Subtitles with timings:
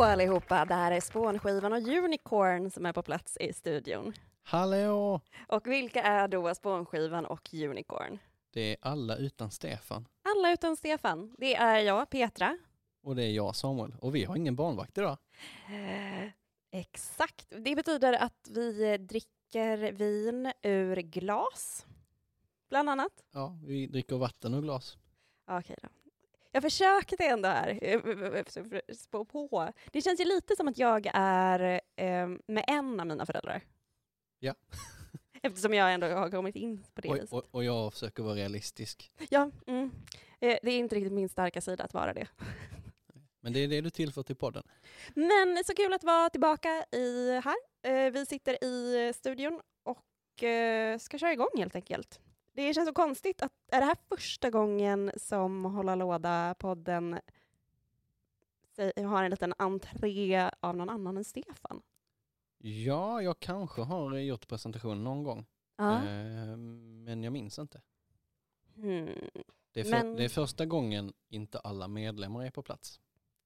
[0.00, 0.64] allihopa!
[0.64, 4.12] Det här är Spånskivan och Unicorn som är på plats i studion.
[4.42, 5.20] Hallå!
[5.48, 8.18] Och vilka är då Spånskivan och Unicorn?
[8.52, 10.08] Det är alla utan Stefan.
[10.22, 11.34] Alla utan Stefan.
[11.38, 12.58] Det är jag, Petra.
[13.02, 13.94] Och det är jag, Samuel.
[14.00, 15.18] Och vi har ingen barnvakt idag.
[15.68, 16.30] Eh,
[16.70, 17.46] exakt.
[17.48, 21.86] Det betyder att vi dricker vin ur glas,
[22.68, 23.12] bland annat.
[23.32, 24.98] Ja, vi dricker vatten och glas.
[25.50, 25.88] Okej då.
[26.54, 28.00] Jag försökte ändå här eh,
[28.94, 29.72] spå på.
[29.92, 33.62] Det känns ju lite som att jag är eh, med en av mina föräldrar.
[34.38, 34.54] Ja.
[35.42, 37.32] Eftersom jag ändå har kommit in på det Och, viset.
[37.32, 39.10] och, och jag försöker vara realistisk.
[39.30, 39.90] Ja, mm.
[40.40, 42.26] Eh, det är inte riktigt min starka sida att vara det.
[43.40, 44.62] Men det är det du tillför till podden.
[45.14, 47.56] Men så kul att vara tillbaka i här.
[47.82, 50.04] Eh, vi sitter i studion och
[51.00, 52.20] ska köra igång helt enkelt.
[52.52, 57.20] Det känns så konstigt att är det här första gången som Hålla Låda-podden
[58.96, 61.82] har en liten entré av någon annan än Stefan?
[62.58, 65.46] Ja, jag kanske har gjort presentationen någon gång.
[65.76, 65.96] Ja.
[65.96, 67.80] Eh, men jag minns inte.
[68.74, 69.08] Hmm.
[69.72, 73.00] Det är, för, Men- det är första gången inte alla medlemmar är på plats.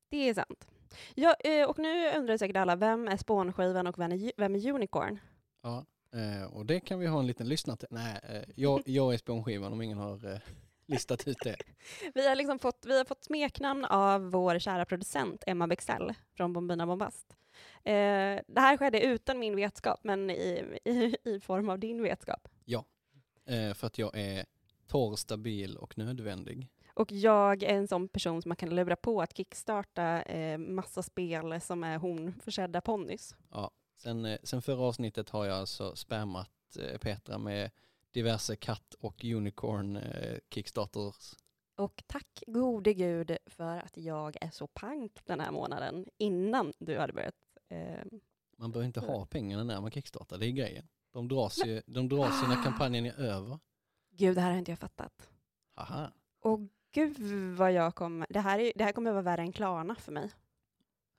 [0.08, 0.68] Det är sant.
[1.14, 4.70] Ja, eh, och nu undrar säkert alla, vem är spånskivan och vem är, vem är
[4.72, 5.18] Unicorn?
[5.62, 7.88] Ja, eh, och det kan vi ha en liten lyssna till.
[7.90, 10.38] Nej, eh, jag, jag är spånskivan om ingen har eh,
[10.86, 11.56] listat ut det.
[12.14, 16.52] Vi har, liksom fått, vi har fått smeknamn av vår kära producent Emma Bexell från
[16.52, 17.36] Bombina Bombast.
[17.84, 22.48] Eh, det här skedde utan min vetskap, men i, i, i form av din vetskap.
[23.46, 24.44] Eh, för att jag är
[24.86, 26.68] torr, stabil och nödvändig.
[26.94, 31.02] Och jag är en sån person som man kan lura på att kickstarta eh, massa
[31.02, 33.36] spel som är hornförsedda ponnys.
[33.50, 37.70] Ja, sen, eh, sen förra avsnittet har jag alltså spammat eh, Petra med
[38.10, 41.34] diverse katt och unicorn eh, kickstarters.
[41.76, 46.98] Och tack gode gud för att jag är så pank den här månaden innan du
[46.98, 47.34] hade börjat.
[47.68, 47.98] Eh,
[48.58, 50.88] Man behöver inte ha pengarna när man kickstartar, det är grejen.
[51.12, 53.58] De dras ju, de dras ju när kampanjen är över.
[54.10, 55.30] gud, det här har inte jag fattat.
[55.74, 56.12] Haha.
[56.40, 57.18] Och gud
[57.56, 58.26] vad jag kommer...
[58.30, 60.30] Det här, är, det här kommer att vara värre än Klarna för mig.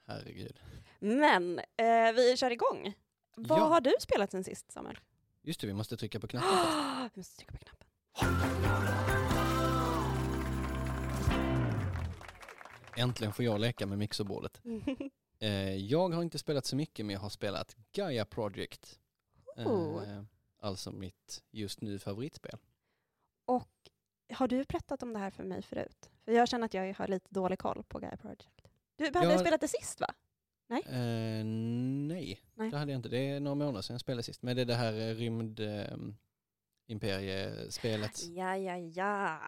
[0.05, 0.59] Herregud.
[0.99, 2.93] Men eh, vi kör igång.
[3.35, 3.63] Vad Ja.
[3.63, 4.99] har du spelat sen sist, Samuel?
[5.41, 7.87] Just det, vi måste trycka på knappen vi måste trycka på knappen.
[12.95, 14.61] Äntligen får jag leka med mixerbordet.
[15.39, 18.99] Eh, jag har inte spelat så mycket men jag har spelat Gaia Project.
[19.55, 20.03] Oh.
[20.11, 20.23] Eh,
[20.59, 22.57] alltså mitt just nu favoritspel.
[23.45, 23.69] Och
[24.33, 26.09] har du berättat om det här för mig förut?
[26.25, 28.67] För jag känner att jag har lite dålig koll på Gaia Project.
[28.95, 30.13] Du hade Jag- spelat det sist, va?
[30.69, 32.71] Eh, nej, Nej.
[32.71, 33.09] det hade jag inte.
[33.09, 34.41] Det är några månader sedan jag spelade sist.
[34.41, 35.97] Men det är det här eh, rymd eh,
[36.87, 39.39] imperiespelet Ja, ja, ja.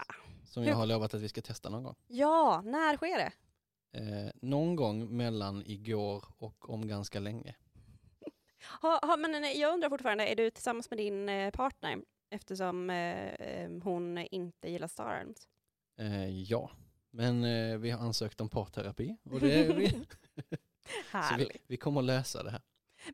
[0.46, 1.96] som jag har lovat att vi ska testa någon gång.
[2.08, 3.32] Ja, när sker det?
[3.92, 7.56] Eh, någon gång mellan igår och om ganska länge.
[8.82, 11.98] Ha, ha, men nej, jag undrar fortfarande, är du tillsammans med din eh, partner?
[12.30, 15.48] Eftersom eh, eh, hon inte gillar Star Arms.
[16.00, 16.72] Eh, ja,
[17.12, 20.06] men eh, vi har ansökt om parterapi och det är vi.
[20.90, 21.64] Så vi, Härligt.
[21.68, 22.62] vi kommer att lösa det här.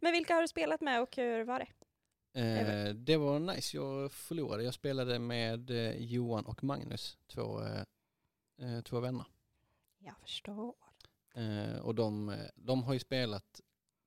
[0.01, 1.67] Men vilka har du spelat med och hur var det?
[2.41, 4.63] Eh, det var nice, jag förlorade.
[4.63, 7.81] Jag spelade med eh, Johan och Magnus, två, eh,
[8.61, 9.25] eh, två vänner.
[9.97, 10.75] Jag förstår.
[11.35, 13.61] Eh, och de, eh, de har ju spelat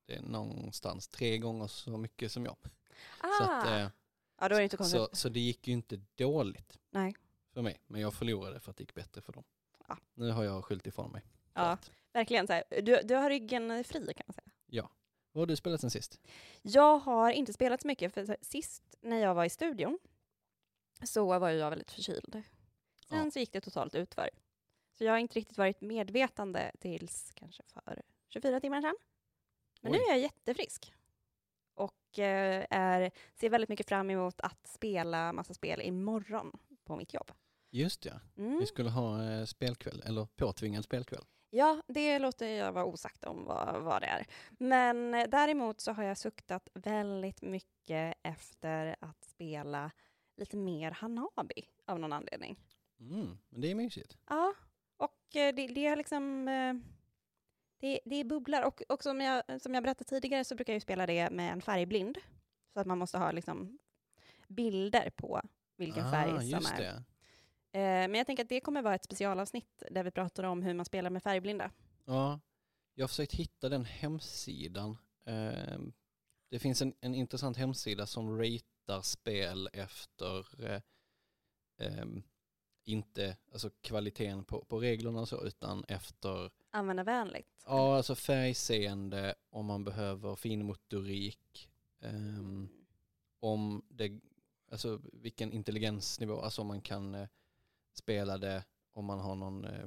[0.06, 2.56] det någonstans tre gånger så mycket som jag.
[3.20, 3.88] Ah, Så, att, eh,
[4.40, 5.00] ja, då är det inte konstigt.
[5.00, 7.14] så, så det gick ju inte dåligt Nej.
[7.54, 7.80] för mig.
[7.86, 9.44] Men jag förlorade för att det gick bättre för dem.
[9.88, 9.98] Ja.
[10.14, 11.22] Nu har jag skyllt ifrån mig.
[11.58, 11.78] Ja.
[12.12, 14.50] Verkligen så här, du, du har ryggen fri kan man säga.
[14.66, 14.90] ja.
[15.32, 16.20] Vad har du spelat sen sist?
[16.62, 19.98] Jag har inte spelat så mycket, för sist när jag var i studion
[21.02, 22.42] så var jag väldigt förkyld.
[23.08, 23.30] Sen Ja.
[23.30, 24.30] så gick det totalt utför.
[24.98, 28.96] Så jag har inte riktigt varit medvetande tills kanske för 24 timmar sedan.
[29.80, 30.04] Men nu Oj.
[30.04, 30.94] är jag jättefrisk.
[31.74, 36.52] Och eh, är, ser väldigt mycket fram emot att spela massa spel imorgon
[36.84, 37.32] på mitt jobb.
[37.70, 38.58] Just ja, Mm.
[38.58, 41.24] vi skulle ha eh, spelkväll, eller påtvingad spelkväll.
[41.50, 44.26] Ja, det låter jag vara osagt om vad, vad det är.
[44.50, 49.90] Men eh, däremot så har jag suktat väldigt mycket efter att spela
[50.36, 52.56] lite mer Hanabi av någon anledning.
[53.00, 54.16] Mm, men det är mysigt.
[54.28, 54.54] Ja,
[54.96, 56.48] och eh, det, det har liksom...
[56.48, 56.74] eh,
[57.80, 60.82] Det, det är bubblar och, och som, jag, som jag berättade tidigare så brukar jag
[60.82, 62.18] spela det med en färgblind.
[62.72, 63.78] Så att man måste ha liksom
[64.48, 65.40] bilder på
[65.76, 66.78] vilken färg som Ah, just är.
[66.78, 67.04] det.
[67.78, 70.74] Eh, men jag tänker att det kommer vara ett specialavsnitt där vi pratar om hur
[70.74, 71.70] man spelar med färgblinda.
[72.04, 72.40] Ja,
[72.94, 74.98] jag har försökt hitta den hemsidan.
[75.26, 75.92] Ehm,
[76.50, 80.80] Det finns en, en intressant hemsida som ratear spel efter eh,
[81.80, 82.22] ehm,
[82.84, 87.62] inte alltså kvaliteten på, på reglerna och så utan efter Användarvänligt.
[87.66, 91.70] ja, alltså färgseende, om man behöver fin motorik,
[92.00, 92.68] ehm,
[93.40, 94.20] om det,
[94.70, 97.28] alltså vilken intelligensnivå, alltså om man kan
[97.98, 99.86] spela det, om man har någon eh,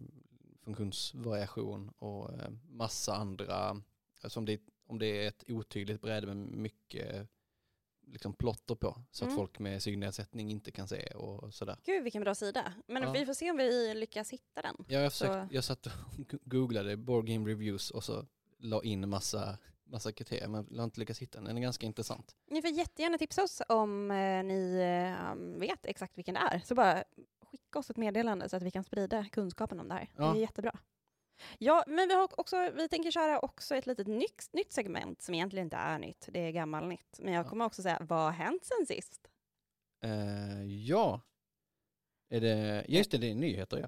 [0.75, 3.81] funktionsvariation och eh, massa andra,
[4.21, 7.27] alltså om det, om det är ett otydligt bräde med mycket
[8.07, 9.35] liksom plotter på, så att Mm.
[9.37, 11.77] folk med synnedsättning inte kan se och sådär.
[11.83, 12.73] Gud vilken bra sida.
[12.87, 13.11] Men Ja.
[13.11, 14.75] vi får se om vi lyckas hitta den.
[14.87, 15.91] Ja, jag, försökt, Så- jag satt och
[16.43, 18.25] googlade board game reviews och så
[18.57, 21.45] la in massa, massa kriterier men jag har inte lyckats hitta den.
[21.47, 22.35] Den är ganska intressant.
[22.49, 26.59] Ni får jättegärna tipsa oss om eh, ni eh, vet exakt vilken det är.
[26.59, 27.03] Så bara
[27.51, 30.09] skicka oss ett meddelande så att vi kan sprida kunskapen om det här.
[30.17, 30.23] Ja.
[30.33, 30.79] Det är jättebra.
[31.57, 35.35] Ja, men vi, har också, vi tänker köra också ett litet nytt, nytt segment som
[35.35, 37.19] egentligen inte är nytt, det är gammal nytt.
[37.19, 37.49] Men jag Ja.
[37.49, 39.27] kommer också säga, vad har hänt sen sist?
[40.03, 41.21] Eh, ja,
[42.29, 43.87] är det, just det, det är nyheter ja.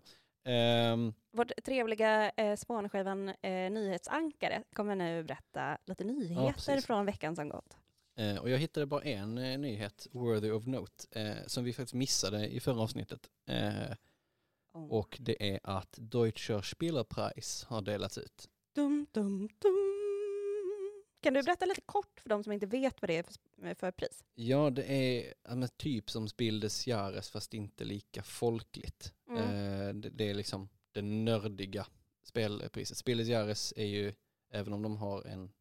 [0.52, 6.86] Ehm, Vårt trevliga eh, spånskivan eh, nyhetsankare kommer nu berätta lite nyheter precis.
[6.86, 7.78] från veckan som gått.
[8.16, 11.94] Eh, och jag hittade bara en eh, nyhet, worthy of note, eh, som vi faktiskt
[11.94, 13.30] missade i förra avsnittet.
[14.76, 14.88] Oh.
[14.88, 18.50] och det är att Deutscher Spielerpreis har delats ut.
[18.76, 19.94] Dum, dum, dum.
[21.24, 23.92] Kan du berätta lite kort för de som inte vet vad det är för, för
[23.92, 24.24] pris?
[24.36, 29.14] Ja, det är ja, typ som Spiel des Jahres fast inte lika folkligt.
[29.30, 30.02] Mm.
[30.02, 31.88] Det, det är liksom det nördiga
[32.24, 32.98] spelpriset.
[32.98, 34.14] Spiel des Jahres är ju,
[34.50, 35.52] även om de har en,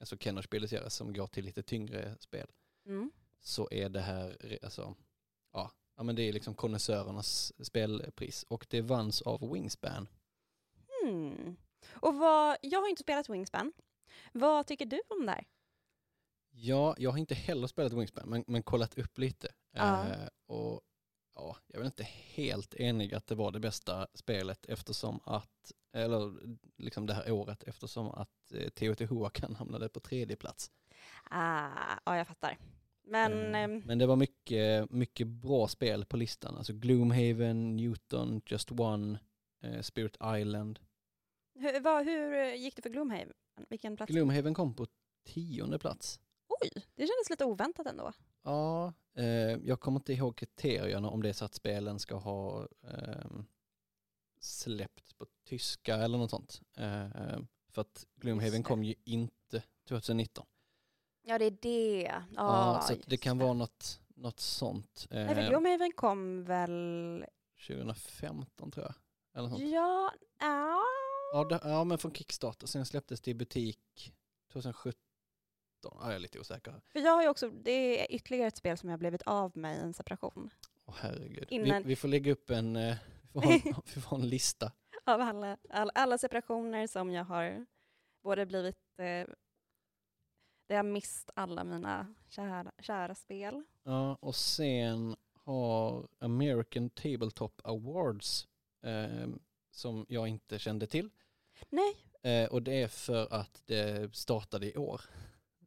[0.00, 2.50] alltså Kenner Spiel des Jahres som går till lite tyngre spel,
[2.86, 3.10] Mm.
[3.40, 4.94] så är det här, alltså,
[5.52, 10.08] ja, ja men det är liksom konnässörernas spelpris och det vanns av Wingspan.
[11.02, 11.56] Hmm.
[11.90, 13.72] Och vad, jag har inte spelat Wingspan.
[14.32, 15.44] Vad tycker du om det här?
[16.50, 19.48] Ja, jag har inte heller spelat Wingspan men, men kollat upp lite.
[19.72, 20.80] Eh, och
[21.40, 25.72] ja, jag är väl inte helt enig att det var det bästa spelet eftersom att,
[25.92, 26.32] eller
[26.76, 30.70] liksom det här året eftersom att eh, Teotihuacan hamnade på tredje plats.
[31.30, 32.58] Ah, ja, jag fattar.
[33.02, 36.56] Men ehm, men det var mycket, mycket bra spel på listan.
[36.56, 39.18] Alltså Gloomhaven, Newton, Just One,
[39.62, 40.78] eh, Spirit Island.
[41.54, 43.32] hur, vad, hur gick det för Gloomhaven?
[43.68, 44.12] Vilken plats?
[44.12, 44.86] Gloomhaven kom på
[45.24, 46.20] tionde plats.
[46.60, 48.12] Oj, det kändes lite oväntat ändå.
[48.42, 49.24] Ja, eh,
[49.64, 53.44] jag kommer inte ihåg kriterierna om det är så att spelen ska ha ehm,
[54.40, 56.60] släppts på tyska eller något sånt.
[56.76, 57.38] Eh,
[57.68, 58.62] för att Gloomhaven det.
[58.62, 60.46] kom ju inte 2019.
[61.22, 62.02] Ja, det är det.
[62.02, 65.06] Ja, Ja, så det kan vara något, något sånt.
[65.10, 67.24] Nej, för Eh, Gloomhaven kom väl...
[67.66, 68.94] 2015 tror jag.
[69.34, 69.62] Eller sånt.
[69.62, 70.80] Ja, ja.
[71.32, 72.66] Ja, det, ja, men från Kickstarter.
[72.66, 74.12] Sen släpptes det i butik
[74.52, 75.00] 2017.
[75.82, 76.80] Ja, jag är lite osäker.
[76.92, 77.70] För jag har också, det
[78.10, 80.50] är ytterligare ett spel som jag blivit av med i en separation.
[80.86, 81.46] Åh herregud.
[81.50, 82.96] Innan- Vi, vi får lägga upp en, eh,
[83.32, 83.60] vi får en,
[83.94, 84.72] vi får en lista.
[85.04, 87.66] Av alla, alla, alla separationer som jag har
[88.22, 88.98] både blivit...
[88.98, 89.26] Eh,
[90.68, 93.64] där jag mist alla mina kära, kära spel.
[93.82, 98.48] Ja, och sen har American Tabletop Awards
[98.84, 99.28] eh,
[99.70, 101.10] som jag inte kände till.
[101.68, 101.96] Nej.
[102.22, 105.00] Eh, och det är för att det startade i år.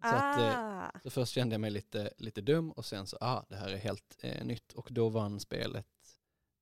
[0.03, 0.91] Så, att, eh, ah.
[1.03, 3.77] så först kände jag mig lite, lite dum och sen så, ah, det här är
[3.77, 4.74] helt eh, nytt.
[4.74, 5.88] Och då vann spelet,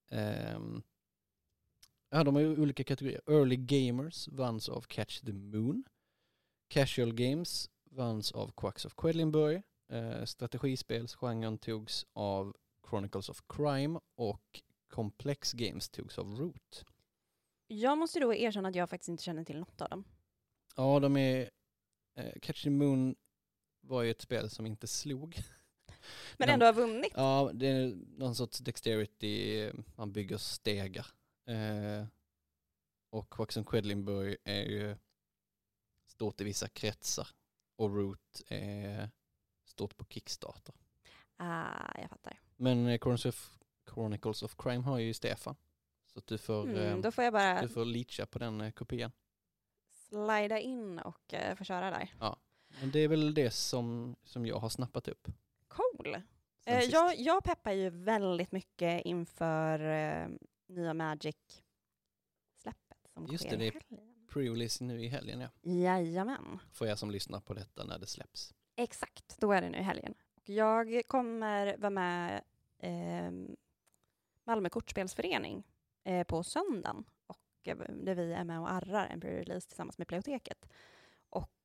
[0.09, 0.83] ehm,
[2.09, 3.21] ja de har ju olika kategorier.
[3.27, 5.83] Early Gamers vanns av Catch the Moon.
[6.67, 9.61] Casual Games vanns av Quacks of Quedlinburg.
[9.89, 12.55] Eh, strategispelsgenren togs av
[12.89, 16.85] Chronicles of Crime och Complex Games togs av Root.
[17.67, 20.03] Jag måste då erkänna att jag faktiskt inte känner till något av dem.
[20.75, 21.49] Ja, de är,
[22.15, 23.15] eh, Catch the Moon
[23.81, 25.39] var ju ett spel som inte slog.
[26.37, 27.11] Men ändå har vunnit.
[27.15, 31.07] Ja, det är någon sorts dexterity, man bygger stegar.
[31.47, 32.05] Eh,
[33.09, 34.95] och Quaxon Quedlinburg är ju
[36.07, 37.27] stort i vissa kretsar.
[37.75, 39.09] Och Root är
[39.65, 40.75] stort på Kickstarter.
[41.37, 42.39] Ah, jag fattar.
[42.55, 42.99] Men eh,
[43.93, 45.55] Chronicles of, Crime har ju Stefan.
[46.13, 48.71] Så du får, Mm, eh, då får jag bara du får leacha på den eh,
[48.71, 49.11] kopian.
[49.93, 52.09] slida in och eh, få köra där.
[52.81, 55.27] Men det är väl det som, som jag har snappat upp.
[55.67, 56.17] Cool.
[56.65, 60.27] Eh, jag, jag peppar ju väldigt mycket inför eh,
[60.67, 63.81] nya Magic-släppet som Just sker det, det är
[64.29, 65.49] pre-release nu i helgen ja.
[65.61, 66.59] Jajamän.
[66.71, 68.53] För er som lyssnar på detta när det släpps.
[68.75, 70.13] Exakt, då är det nu i helgen.
[70.35, 72.43] Och jag kommer vara med
[72.79, 73.31] eh,
[74.43, 75.63] Malmö kortspelsförening
[76.03, 77.05] eh, på söndagen.
[77.27, 80.67] Och, eh, där vi är med och arrar en pre-release tillsammans med Biblioteket.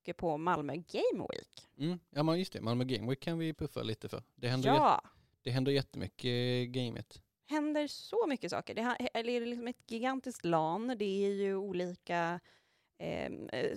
[0.09, 1.67] Och på Malmö Game Week.
[1.79, 1.99] Mm.
[2.11, 4.23] Ja men just det, Malmö Game Week kan vi puffa lite för.
[4.35, 5.03] Det händer, jät- Ja,
[5.43, 7.23] det händer jättemycket gamet.
[7.49, 8.75] händer så mycket saker.
[8.75, 8.81] Det,
[9.15, 10.95] är liksom ett gigantiskt LAN.
[10.99, 12.41] Det är ju olika
[12.99, 13.31] eh,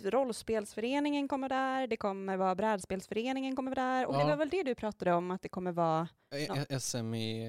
[0.04, 4.06] rollspelsföreningen kommer där, det kommer vara brädspelsföreningen kommer där.
[4.06, 4.28] Och det Ja.
[4.28, 6.80] var väl det du pratade om, att det kommer vara Eh, Ja.
[6.80, 7.42] SM i,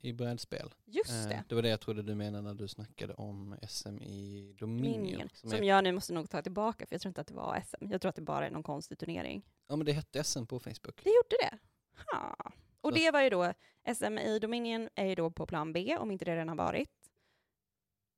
[0.00, 0.74] eh, i brädspel.
[0.84, 1.44] just Eh, det.
[1.48, 5.02] det var det jag trodde du menade när du snackade om SM i Dominion.
[5.02, 7.26] Minion, Som som är, jag nu måste nog ta tillbaka, för jag tror inte att
[7.26, 7.90] det var SM.
[7.92, 9.42] Jag tror att det bara är någon konstig turnering.
[9.68, 11.00] ja men det hette SM på Facebook.
[11.04, 11.58] Det gjorde det?
[12.12, 12.36] Ha.
[12.80, 13.52] Och Så- det var ju då,
[13.94, 16.90] SM i Dominion är ju då på plan B, om inte det redan har varit.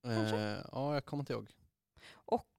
[0.07, 1.51] Eh, ja, jag kommer inte ihåg.
[2.13, 2.58] Och, eh,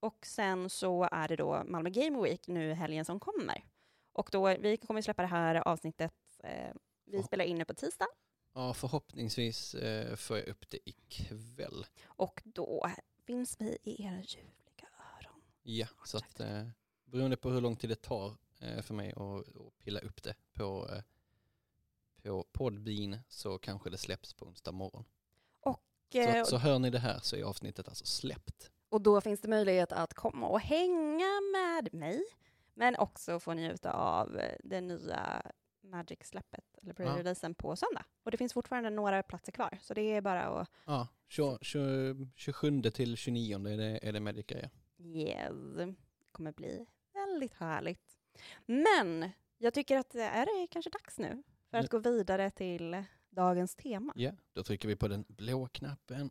[0.00, 3.64] och sen så är det då Malmö Game Week nu helgen som kommer.
[4.12, 6.72] Och då, vi kommer släppa det här avsnittet, eh,
[7.04, 7.22] vi Ja.
[7.22, 8.06] spelar in det på tisdag,
[8.52, 11.86] Ja, förhoppningsvis eh, får jag upp det ikväll.
[12.06, 12.90] och då
[13.26, 14.88] finns vi i era ljuvliga
[15.18, 15.42] öron.
[15.62, 16.68] Ja, så att eh,
[17.04, 19.20] beroende på hur lång tid det tar eh, för mig att,
[19.56, 21.02] att pilla upp det på, eh,
[22.22, 25.04] på Podbean så kanske det släpps på onsdag morgon.
[26.14, 28.70] Eh, Så, så hör ni det här så är avsnittet alltså släppt.
[28.88, 32.22] Och då finns det möjlighet att komma och hänga med mig,
[32.74, 35.42] men också få njuta av eh, det nya
[35.80, 38.04] Magic-släppet, eller pre-releasen på söndag.
[38.22, 42.28] Och det finns fortfarande några platser kvar, så det är bara att Ja, 20, 20,
[42.34, 44.70] 27 till 29 är det, är det Medic-grejer.
[44.98, 45.94] yes, det
[46.32, 48.18] kommer bli väldigt härligt.
[48.66, 53.76] Men jag tycker att det är kanske dags nu för att gå vidare till dagens
[53.76, 54.12] tema.
[54.16, 56.30] Ja, då trycker vi på den blå knappen.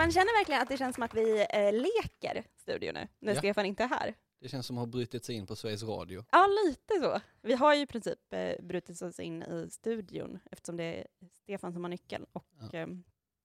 [0.00, 3.38] Man känner verkligen att det känns som att vi eh, leker studio nu, när Ja.
[3.38, 4.14] Stefan inte är här.
[4.40, 6.24] Det känns som att ha brutit sig in på Sveriges Radio.
[6.32, 7.20] Ja, lite så.
[7.42, 11.06] Vi har ju i princip eh, brutit oss in i studion eftersom det är
[11.42, 12.78] Stefan som har nyckeln och, Ja.
[12.78, 13.04] ehm,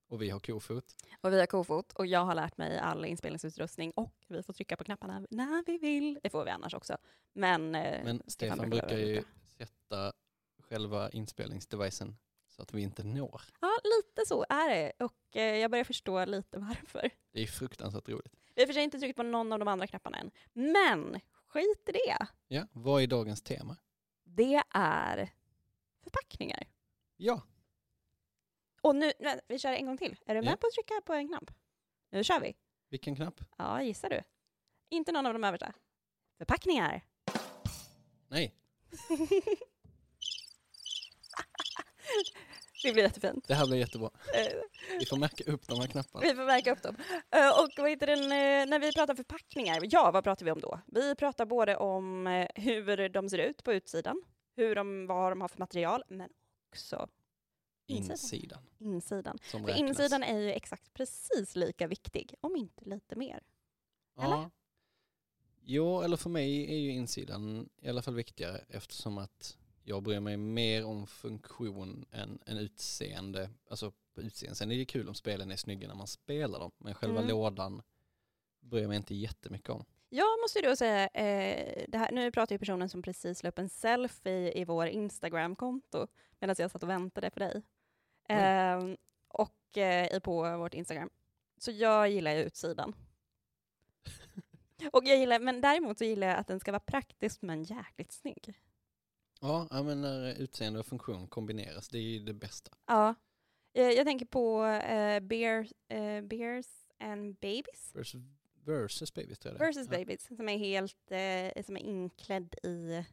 [0.09, 0.85] Och vi har kofot.
[1.21, 4.75] och vi har kofot och jag har lärt mig all inspelningsutrustning och vi får trycka
[4.77, 6.19] på knapparna när vi vill.
[6.23, 6.97] Det får vi annars också.
[7.33, 9.23] Men, eh, Men Stefan brukar brukar ju
[9.57, 10.13] sätta
[10.69, 12.17] själva inspelningsdevicen
[12.55, 13.41] så att vi inte når.
[13.61, 17.09] Ja, lite så är det och eh, jag börjar förstå lite varför.
[17.31, 18.33] Det är fruktansvärt roligt.
[18.55, 20.31] Vi har för sig inte tryckt på någon av de andra knapparna än.
[20.53, 22.27] Men skit i det.
[22.47, 23.77] Ja, vad är dagens tema?
[24.23, 25.29] Det är
[26.03, 26.67] förpackningar.
[27.17, 27.41] Ja,
[28.81, 29.11] Och nu,
[29.47, 30.17] vi kör en gång till.
[30.25, 30.57] Är du med Ja.
[30.57, 31.51] på att trycka på en knapp?
[32.09, 32.55] Nu kör vi.
[32.89, 33.41] vilken knapp?
[33.57, 34.21] Ja, gissar du?
[34.89, 35.73] Inte någon av de översta.
[36.37, 37.01] Förpackningar.
[38.27, 38.55] Nej,
[42.83, 43.47] det blir jättefint.
[43.47, 44.09] det här blir jättebra.
[44.33, 44.53] Eh,
[44.99, 46.25] Vi får märka upp de här knapparna.
[46.27, 46.95] vi får märka upp dem.
[47.31, 50.59] Eh, och vad heter den, eh, när vi pratar förpackningar, ja vad pratar vi om
[50.59, 50.79] då?
[50.87, 54.21] Vi pratar både om hur de ser ut på utsidan,
[54.55, 56.29] hur de, vad de har för material, men
[56.71, 57.07] också
[57.87, 58.63] insidan.
[58.79, 59.37] Insidan.
[59.39, 59.65] insidan.
[59.65, 63.43] För insidan är ju exakt precis lika viktig, om inte lite mer.
[64.17, 64.27] eller?
[64.35, 64.51] Ja.
[65.67, 69.57] Jo, eller för mig är ju insidan i alla fall viktigare eftersom att
[69.87, 73.49] jag bryr mig mer om funktion än, än utseende.
[73.69, 74.55] Alltså utseende.
[74.55, 76.71] Sen är det kul om spelen är snygga när man spelar dem.
[76.77, 77.29] Men själva Mm.
[77.29, 77.81] lådan
[78.59, 79.85] bryr jag mig inte jättemycket om.
[80.09, 83.59] Jag måste då säga, eh, det här, nu pratar ju personen som precis la upp
[83.59, 86.07] en selfie i vår Instagram-konto
[86.39, 87.61] medan jag satt och väntade på dig.
[88.29, 88.83] Eh,
[89.27, 91.09] och eh, på vårt Instagram.
[91.57, 92.95] Så jag gillar ju utsidan.
[94.91, 98.11] och jag gillar, men däremot så gillar jag att den ska vara praktisk men jäkligt
[98.11, 98.53] snygg.
[99.71, 102.71] Ja, men när utseende och funktion kombineras, det är ju det bästa.
[102.87, 103.15] Ja.
[103.73, 106.67] Eh, jag tänker på eh, Bears, eh, Bears
[106.99, 107.91] and Babies.
[107.93, 108.21] Versus,
[108.63, 109.65] versus babies tror jag det.
[109.65, 109.97] Versus ja.
[109.97, 113.03] Babies, som är helt eh, som är inklädd i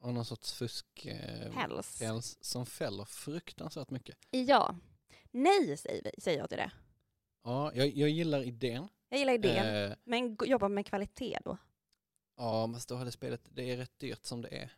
[0.00, 1.98] Och någon sorts fusk eh, päls.
[1.98, 4.16] päls som fäller fruktansvärt mycket.
[4.30, 4.76] Ja.
[5.30, 6.72] Nej, säger, säger jag till det.
[7.44, 8.88] Ja, jag, jag gillar idén.
[9.08, 11.58] Jag gillar idén, men jobba med kvalitet då.
[12.36, 14.72] ja, men då hade spelet, det är rätt dyrt som det är.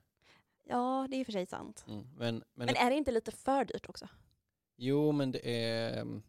[0.65, 1.85] Ja, det är i och för sig sant.
[1.89, 2.07] Mm.
[2.17, 4.09] Men, men, Men är det inte lite för dyrt också?
[4.77, 6.23] jo, men det är mm,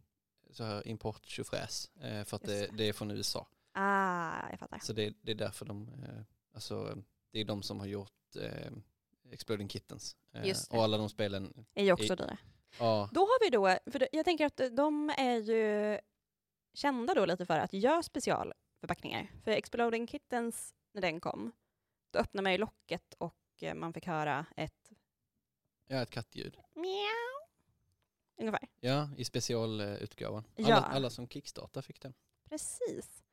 [0.51, 2.89] så här import tjofräs eh, för att det, det.
[2.89, 3.47] är från USA.
[3.71, 4.79] Ah, jag fattar.
[4.79, 6.23] Så det, det är därför de, eh,
[6.53, 6.97] alltså
[7.31, 8.71] det är de som har gjort eh,
[9.31, 10.17] Exploding Kittens.
[10.31, 12.37] Eh, och alla de spelen, är ju också dyra.
[12.79, 15.99] ja, Då har vi då, för jag tänker att de är ju
[16.73, 19.31] kända då lite för att göra specialförpackningar.
[19.43, 21.51] För Exploding Kittens, när den kom,
[22.11, 24.91] då öppnade man ju locket och eh, man fick höra ett
[25.87, 26.57] ja ett kattljud.
[26.75, 27.47] miau.
[28.37, 28.67] ungefär.
[28.79, 30.43] Ja, i specialutgåvan.
[30.55, 30.65] Ja.
[30.65, 32.13] Alla, alla som kickstartar fick den.
[32.49, 33.23] Precis.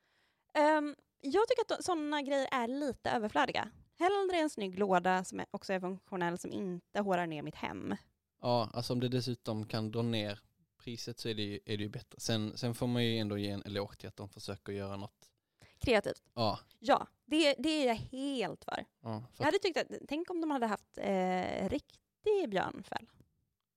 [0.53, 3.71] Ehm, jag tycker att sådana grejer är lite överflödiga.
[3.99, 7.95] Hellre en snygg låda som också är funktionell som inte hårar ner mitt hem.
[8.41, 10.39] Ja, alltså om det dessutom kan dra ner
[10.77, 12.19] priset så är det ju, är det ju bättre.
[12.19, 15.30] Sen, sen får man ju ändå ge en eloge till att de försöker göra något.
[15.81, 16.23] Kreativt.
[16.33, 18.85] Ja, Ja, det, det är jag helt för.
[19.01, 23.07] ja, för Jag hade tyckt att, tänk om de hade haft eh, riktig björnfäll.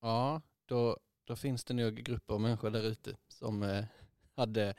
[0.01, 3.85] ja då, då finns det nog grupper av människor där ute som eh,
[4.35, 4.75] hade,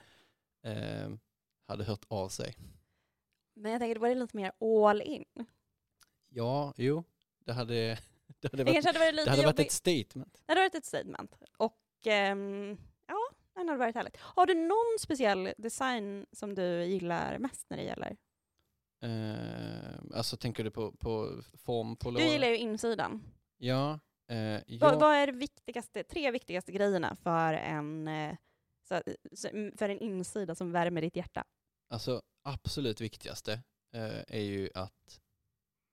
[0.63, 1.11] eh,
[1.67, 2.57] hade hört av sig.
[3.55, 5.25] Men jag tänker, då var det lite mer all in.
[6.29, 7.05] Ja, jo,
[7.45, 7.99] det hade,
[8.41, 10.43] det hade varit, hade varit lite det hade varit ett statement.
[10.47, 11.35] Det hade varit ett statement.
[11.57, 12.79] Och ehm,
[13.67, 14.17] det hade varit härligt.
[14.17, 18.17] Har du någon speciell design som du gillar mest när det gäller?
[19.03, 23.23] Eh, alltså tänker du på, på form på Du gillar ju insidan.
[23.59, 24.37] Ja, eh,
[24.81, 28.37] Vad, jag, vad är det viktigaste, tre viktigaste grejerna för en, eh,
[28.89, 29.01] så,
[29.77, 31.45] för en insida som värmer ditt hjärta?
[31.89, 33.53] alltså absolut viktigaste
[33.95, 35.21] eh, är ju att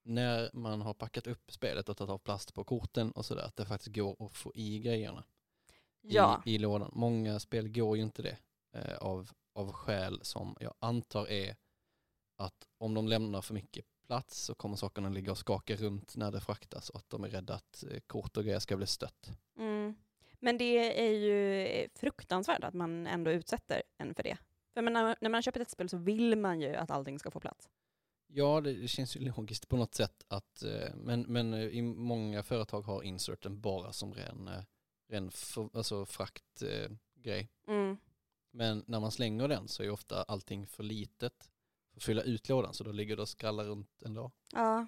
[0.06, 3.56] när man har packat upp spelet och tagit av plast på korten och sådär, att
[3.56, 5.24] det faktiskt går att få i grejerna
[6.08, 6.92] Ja, i, i lådan.
[6.94, 8.38] Många spel går ju inte det
[8.74, 11.56] eh, av, av skäl som jag antar är
[12.38, 16.32] att om de lämnar för mycket plats så kommer sakerna ligga och skaka runt när
[16.32, 19.32] det fraktas och att de är rädda att eh, kort och grejer ska bli stött.
[19.58, 19.96] mm.
[20.40, 24.38] men det är ju fruktansvärt att man ändå utsätter en för det.
[24.74, 27.40] För när, när man köper ett spel så vill man ju att allting ska få
[27.40, 27.70] plats.
[28.28, 31.82] Ja, det, det känns ju logiskt på något sätt att, eh, men, men eh, i
[31.82, 34.50] många företag har inserten bara som ren,
[35.14, 37.50] ren för, alltså fraktgrej.
[37.68, 37.74] Eh.
[37.74, 37.98] Mm.
[38.52, 41.52] men när man slänger den så är ofta allting för litet
[41.92, 44.32] för att fylla ut lådan så då ligger det och skrallar runt ändå.
[44.52, 44.88] Ja.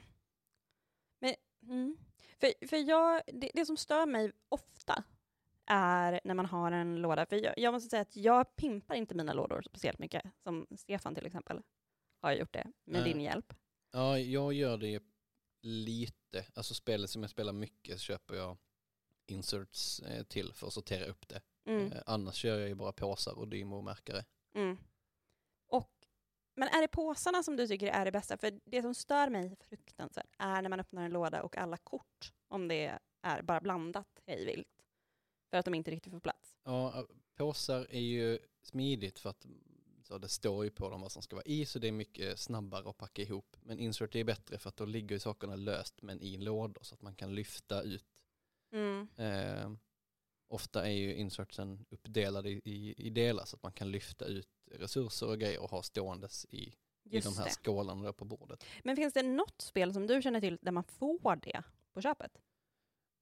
[1.20, 1.98] Men, mm.
[2.40, 5.04] För, för jag, det, det som stör mig ofta
[5.66, 7.26] är när man har en låda.
[7.26, 11.16] För jag, jag måste säga att jag pimpar inte mina lådor speciellt mycket, som Stefan
[11.16, 11.62] till exempel
[12.22, 13.14] har gjort det med Nej.
[13.14, 13.54] din hjälp.
[13.92, 15.04] Ja, jag gör det
[15.62, 16.46] lite.
[16.54, 18.58] Alltså spelet som jag spelar mycket köper jag
[19.32, 21.42] inserts eh, till för att sortera upp det.
[21.66, 21.92] Mm.
[21.92, 24.26] Eh, annars kör jag ju bara påsar och Dymo-märkare.
[24.54, 24.78] Mm.
[25.68, 25.92] Och,
[26.56, 28.38] men är det påsarna som du tycker är det bästa?
[28.38, 32.34] För det som stör mig fruktansvärt är när man öppnar en låda och alla kort,
[32.48, 34.84] om det är bara blandat hej vilt,
[35.50, 36.58] för att de inte riktigt får plats.
[36.64, 39.46] Ja, eh, påsar är ju smidigt för att
[40.08, 42.40] så det står ju på dem vad som ska vara i så det är mycket
[42.40, 43.58] snabbare att packa ihop.
[43.62, 46.96] Men insert är bättre för att då ligger ju sakerna löst men i lådor så
[46.96, 48.06] att man kan lyfta ut.
[48.76, 49.08] Mm.
[49.18, 49.72] Eh,
[50.48, 54.48] ofta är ju insertsen uppdelade i, i, i delar så att man kan lyfta ut
[54.72, 57.50] resurser och grejer och ha ståendes i, i de här det.
[57.52, 58.66] skålarna där på bordet.
[58.84, 62.42] Men finns det något spel som du känner till där man får det på köpet?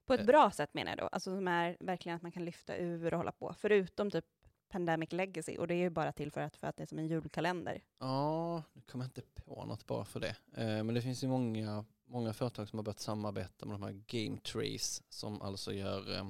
[0.05, 0.25] På ett Eh.
[0.25, 3.17] bra sätt menar jag då, alltså som är verkligen att man kan lyfta ur och
[3.17, 4.25] hålla på, förutom typ
[4.73, 6.99] Pandemic Legacy, och det är ju bara till för att, för att det är som
[6.99, 7.83] en julkalender.
[7.97, 10.35] Ja, nu kommer jag inte på något bara för det.
[10.53, 14.03] Eh, men det finns ju många, många företag som har börjat samarbeta med de här
[14.07, 16.29] Game Trays som alltså gör eh,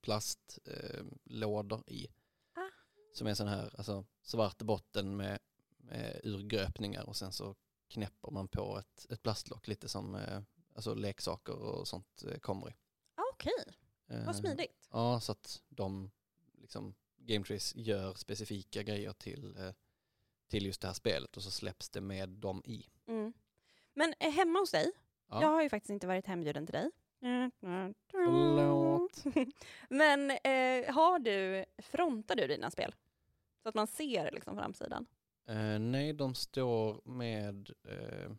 [0.00, 2.08] plastlådor eh, i.
[2.54, 2.60] Ah.
[3.14, 5.38] Som är sån här alltså, svart botten med,
[5.76, 7.54] med urgröpningar och sen så
[7.88, 10.18] knäpper man på ett, ett plastlock lite som
[10.74, 12.74] alltså leksaker och sånt kommer i.
[13.14, 13.74] Ah, Okej,
[14.08, 14.88] Eh, vad smidigt.
[14.90, 16.10] Ja, så att de
[16.60, 16.94] liksom,
[17.28, 19.72] Game Trays gör specifika grejer till, eh,
[20.48, 22.86] till just det här spelet och så släpps det med dem i.
[23.06, 23.32] Mm.
[23.94, 24.90] Men eh, hemma hos dig,
[25.30, 25.42] Ja.
[25.42, 26.90] jag har ju faktiskt inte varit hembjuden till dig.
[28.10, 29.24] Förlåt.
[29.88, 32.94] Men eh, har du, frontar du dina spel?
[33.62, 35.06] Så att man ser liksom framsidan?
[35.46, 38.32] Eh, nej, de står med eh,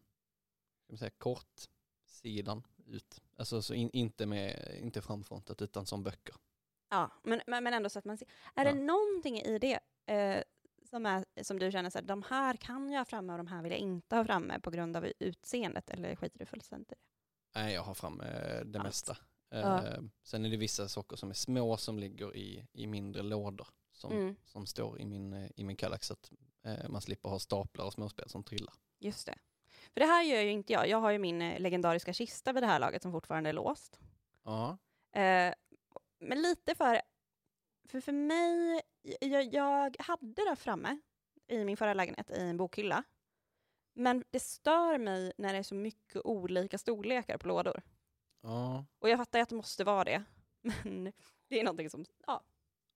[0.88, 3.22] ska säga, kortsidan ut.
[3.38, 6.36] Alltså så in, inte, med, inte framfrontat utan som böcker.
[6.90, 8.28] Ja, men, men ändå så att man ser.
[8.56, 8.72] Är Ja.
[8.74, 9.80] det någonting i det
[10.14, 10.44] eh,
[10.90, 13.48] som, är, som du känner så här, de här kan jag ha framme och de
[13.48, 16.96] här vill jag inte ha framme på grund av utseendet, eller skiter du fullständigt i
[16.96, 17.02] det?
[17.60, 18.28] Nej, jag har fram eh,
[18.66, 18.84] det Allt.
[18.88, 19.18] mesta.
[19.52, 19.84] Eh, Ja.
[20.24, 24.12] Sen är det vissa saker som är små som ligger i, i mindre lådor som,
[24.12, 26.32] Mm, som står i min, eh, i min Kallax så att
[26.64, 28.74] eh, man slipper ha staplar och småspel som trillar.
[29.00, 29.36] just det.
[29.94, 30.88] För det här gör ju inte jag.
[30.88, 34.00] Jag har ju min eh, legendariska kista vid det här laget som fortfarande är låst.
[34.44, 34.78] Ja,
[35.12, 35.54] Eh,
[36.30, 37.02] men lite för,
[37.88, 38.82] för för mig,
[39.22, 41.00] jag, jag hade det framme
[41.48, 43.04] i min förra lägenhet i en bokhylla.
[43.94, 47.82] Men det stör mig när det är så mycket olika storlekar på lådor.
[48.42, 48.86] ja.
[49.00, 50.24] Och jag fattar att det måste vara det.
[50.84, 51.14] Men
[51.48, 52.44] det är någonting som, ja.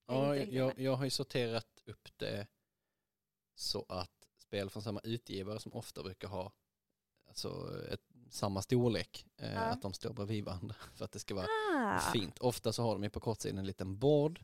[0.06, 2.48] Ja jag, jag har ju sorterat upp det
[3.56, 6.52] så att spel från samma utgivare som ofta brukar ha
[7.28, 9.60] alltså ett samma storlek, eh, Ja.
[9.60, 12.00] att de står bredvid varandra för att det ska vara Ah.
[12.13, 12.39] fint.
[12.39, 14.43] Ofta så har de ju på kortsidan en liten board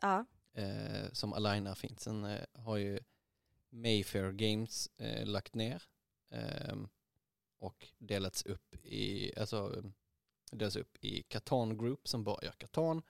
[0.00, 0.24] Ja.
[0.52, 2.00] eh, som alignar fint.
[2.00, 3.00] Sen eh, har ju
[3.70, 5.82] Mayfair Games eh, lagt ner
[6.30, 6.88] ehm,
[7.58, 9.82] och delats upp i, alltså,
[10.52, 13.02] delats upp i Catan Group som bara gör Catan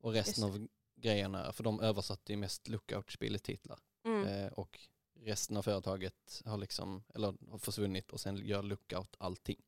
[0.00, 4.26] och resten Just av grejerna, för de översatte ju mest Lookout-speltitlar Mm.
[4.26, 4.78] eh, och
[5.20, 9.62] resten av företaget har liksom, eller har försvunnit och sen gör Lookout allting.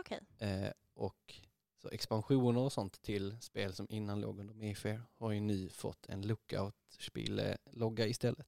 [0.00, 0.20] Ah, okej.
[0.38, 1.34] Eh, och
[1.82, 6.06] så expansioner och sånt till spel som innan låg under Mayfair har ju nu fått
[6.08, 8.46] en Lookout-spel-logga istället.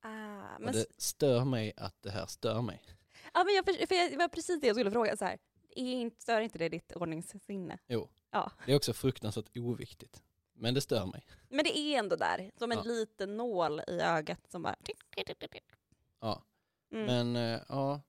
[0.00, 2.82] Ah, Och men, det s- stör mig att det här stör mig.
[3.34, 5.16] ja, men jag, för, för jag, det var precis det jag skulle fråga.
[5.16, 5.38] Så här.
[5.76, 7.78] Inte, stör inte det ditt ordningssinne?
[7.86, 8.52] Jo, Ja.
[8.66, 10.22] det är också fruktansvärt oviktigt.
[10.56, 11.26] Men det stör mig.
[11.48, 12.84] Men det är ändå där, som en Ja.
[12.84, 14.76] liten nål i ögat som bara...
[16.20, 16.42] Ja.
[16.92, 17.06] Mm.
[17.06, 18.00] Men eh, ja,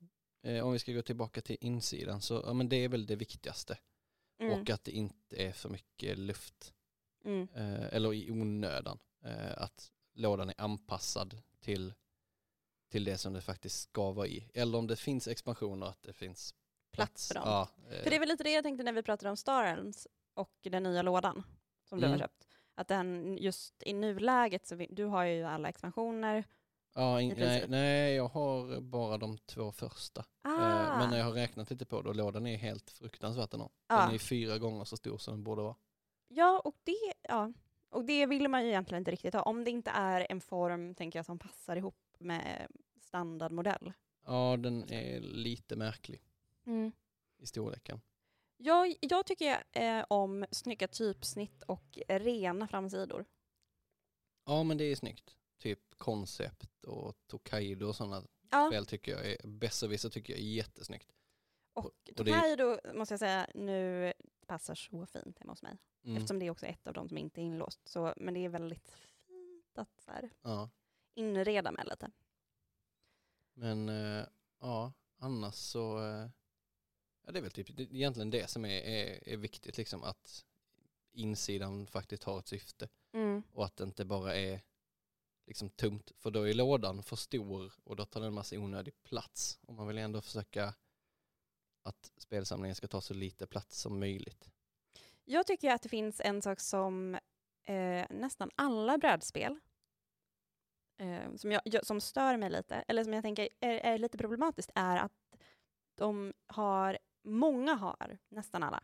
[0.46, 3.16] eh, om vi ska gå tillbaka till insidan så ja, men det är väl det
[3.16, 3.78] viktigaste.
[4.40, 4.62] mm.
[4.62, 6.74] Och att det inte är för mycket luft.
[7.26, 7.48] Mm.
[7.56, 9.00] eh, eller i onödan.
[9.24, 11.94] Eh, att lådan är anpassad till,
[12.92, 14.50] till det som det faktiskt ska vara i.
[14.54, 16.54] Eller om det finns expansioner att det finns
[16.92, 17.44] Plats för dem.
[17.46, 19.64] Ja, eh, För det är väl lite det jag tänkte när vi pratade om Star
[19.64, 21.44] Realms och den nya lådan
[21.84, 22.20] som du har Mm.
[22.20, 22.48] köpt.
[22.76, 26.44] Att den just i nuläget, så vi, du har ju alla expansioner.
[26.96, 30.20] Ja, in, nej, nej, jag har bara de två första.
[30.22, 33.54] Eh, Ah, men när jag har räknat lite på det och lådan är helt fruktansvärt
[33.54, 33.72] enorm.
[33.88, 35.76] Den är fyra gånger så stor som den borde vara.
[36.28, 37.54] ja, och det, ja,
[37.90, 39.42] och det vill man ju egentligen inte riktigt ha.
[39.42, 42.68] Om det inte är en form, tänker jag, som passar ihop med
[43.00, 43.94] standardmodell.
[44.26, 46.22] Ja, den är lite märklig
[47.38, 48.02] i storleken.
[48.58, 53.26] Jag, jag tycker eh, om snygga typsnitt och rena framsidor.
[54.46, 55.38] Ja, men det är snyggt.
[55.58, 60.44] Typ koncept och Tokaido och sådana Ja, spel tycker jag är, Besserwisser tycker jag är
[60.46, 61.12] jättesnyggt.
[61.74, 64.14] och och det- Tokaido måste jag säga nu
[64.48, 65.78] passar så fint hemma hos mig.
[66.04, 66.18] Mm.
[66.18, 67.88] Eftersom det är också ett av de som inte är inlåst.
[67.88, 68.90] Så, men det är väldigt
[69.28, 70.70] fint att så här, Ja.
[71.14, 72.12] inreda med lite.
[73.54, 74.26] Men eh,
[74.60, 76.30] ja, annars så, eh,
[77.26, 80.04] ja det är väl typ det, är egentligen det som är, är, är viktigt liksom
[80.04, 80.46] att
[81.12, 83.44] insidan faktiskt har ett syfte Mm.
[83.52, 84.62] och att det inte bara är
[85.46, 89.04] liksom tomt för då är lådan för stor och då tar den en massa onödig
[89.04, 90.74] plats och man vill ändå försöka
[91.84, 94.50] att spelsamlingen ska ta så lite plats som möjligt.
[95.26, 97.16] Jag tycker att det finns en sak som
[97.64, 99.60] eh, nästan alla brädspel
[100.98, 104.72] eh, som, jag, som stör mig lite, eller som jag tänker är, är lite problematiskt,
[104.76, 105.12] är att
[105.96, 108.84] de har, många har, nästan alla,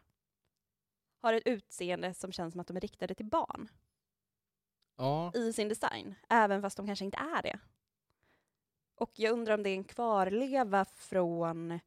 [1.21, 3.69] har ett utseende som känns som att de är riktade till barn
[4.95, 7.59] Ja, i sin design, även fast de kanske inte är det.
[8.95, 11.79] Och jag undrar om det är en kvarleva från,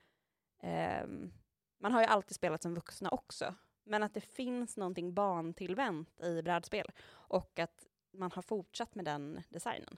[0.60, 1.32] ehm,
[1.78, 6.42] man har ju alltid spelat som vuxna också, men att det finns någonting barntillvänt i
[6.42, 9.96] brädspel och att man har fortsatt med den designen.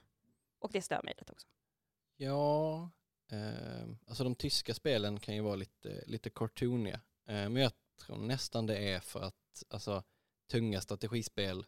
[0.59, 1.47] Och det stör mig lite också.
[2.15, 2.89] Ja,
[3.31, 7.01] eh, alltså de tyska spelen kan ju vara lite, lite cartooniga.
[7.25, 7.71] Eh, men jag
[8.05, 10.03] tror nästan det är för att alltså,
[10.51, 11.65] tunga strategispel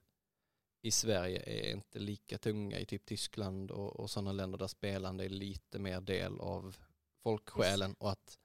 [0.81, 5.25] i Sverige är inte lika tunga i typ Tyskland och, och sådana länder där spelande
[5.25, 6.77] är lite mer del av
[7.23, 8.39] folksjälen och att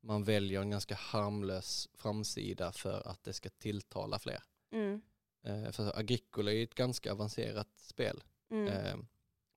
[0.00, 4.42] man väljer en ganska harmlös framsida för att det ska tilltala fler.
[4.70, 5.02] Mm.
[5.42, 8.24] Eh, för Agricola är ett ganska avancerat spel.
[8.50, 8.68] Mm.
[8.68, 8.96] Eh,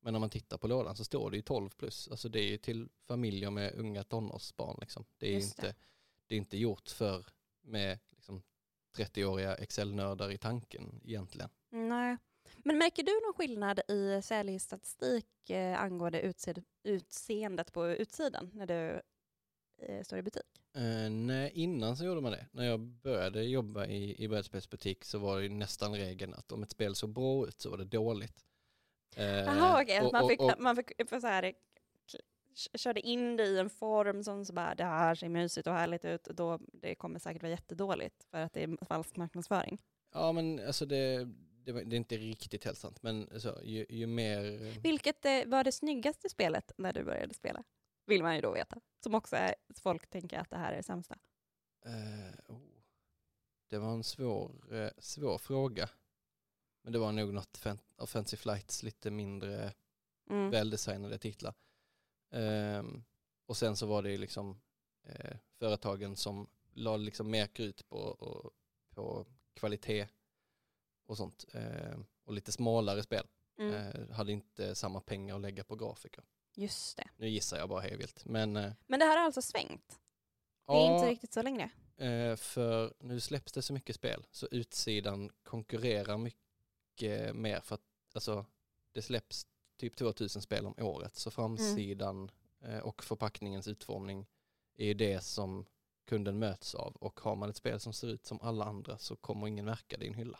[0.02, 2.08] Men när man tittar på lådan så står det ju 12 plus.
[2.08, 4.78] Alltså det är ju till familjer med unga tonårsbarn.
[4.82, 5.06] Liksom.
[5.18, 5.68] Det, är ju Just det.
[5.68, 5.80] inte,
[6.28, 7.26] det är inte gjort för
[7.62, 8.42] med liksom,
[8.98, 11.50] 30-åriga Excel-nördar i tanken egentligen.
[11.70, 12.18] Nej.
[12.64, 19.02] Men märker du någon skillnad i säljstatistik eh, angående utseende, utseendet på utsidan när du
[19.86, 20.44] eh, står i butik?
[20.76, 22.48] Eh, nej, innan så gjorde man det.
[22.52, 26.64] När jag började jobba i, i brädspelsbutik så var det ju nästan regeln att om
[26.64, 28.46] ett spel såg bra ut så var det dåligt.
[29.16, 30.02] Eh, Jaha, okej.
[30.02, 31.54] och- Man och- fick, och- man fick så här,
[32.78, 36.06] körde in det i en form som så bara, det här ser mysigt och härligt
[36.06, 39.82] ut, och då det kommer säkert vara jättedåligt för att det är falsk marknadsföring.
[40.14, 41.28] Ja men alltså det,
[41.70, 43.04] det, var- det är inte riktigt helt sant.
[43.04, 44.42] Men alltså, ju, ju mer...
[44.82, 47.64] Vilket eh, var det snyggaste spelet när du började spela?
[48.06, 48.82] Vill man ju då veta.
[49.04, 51.18] Som också är, folk tänker att det här är det sämsta.
[51.86, 52.60] Eh, oh.
[53.70, 55.90] Det var en svår, eh, svår fråga.
[56.84, 59.74] Men det var nog något fan- Offensive Flights lite mindre
[60.30, 60.50] Mm.
[60.52, 61.54] väldesignade titlar.
[62.32, 63.04] Ehm,
[63.46, 64.62] och sen så var det liksom
[65.04, 68.52] eh, företagen som la liksom mer krut på, och,
[68.96, 70.08] på kvalitet
[71.10, 71.46] och sånt.
[71.54, 73.28] Ehm, och lite smalare spel.
[73.60, 73.74] Mm.
[73.74, 76.24] Eh, hade inte samma pengar att lägga på grafiker.
[76.56, 77.10] Just det.
[77.18, 78.26] Nu gissar jag bara hej vilt.
[78.26, 80.00] Men eh, Men det här har alltså svängt?
[80.68, 81.70] Det är inte riktigt så längre.
[81.98, 87.82] eh, för nu släpps det så mycket spel så utsidan konkurrerar mycket mer för att
[88.14, 88.46] alltså,
[88.92, 94.28] det släpps typ 2000 spel om året så framsidan eh, och förpackningens utformning
[94.76, 95.66] är det som
[96.06, 99.16] kunden möts av och har man ett spel som ser ut som alla andra så
[99.16, 100.40] kommer ingen märka din hylla.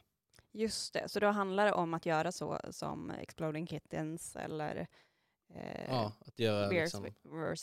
[0.52, 4.88] Just det, så då handlar det om att göra så som Exploding Kittens eller
[5.54, 7.04] eh, Ja, att göra Bears liksom,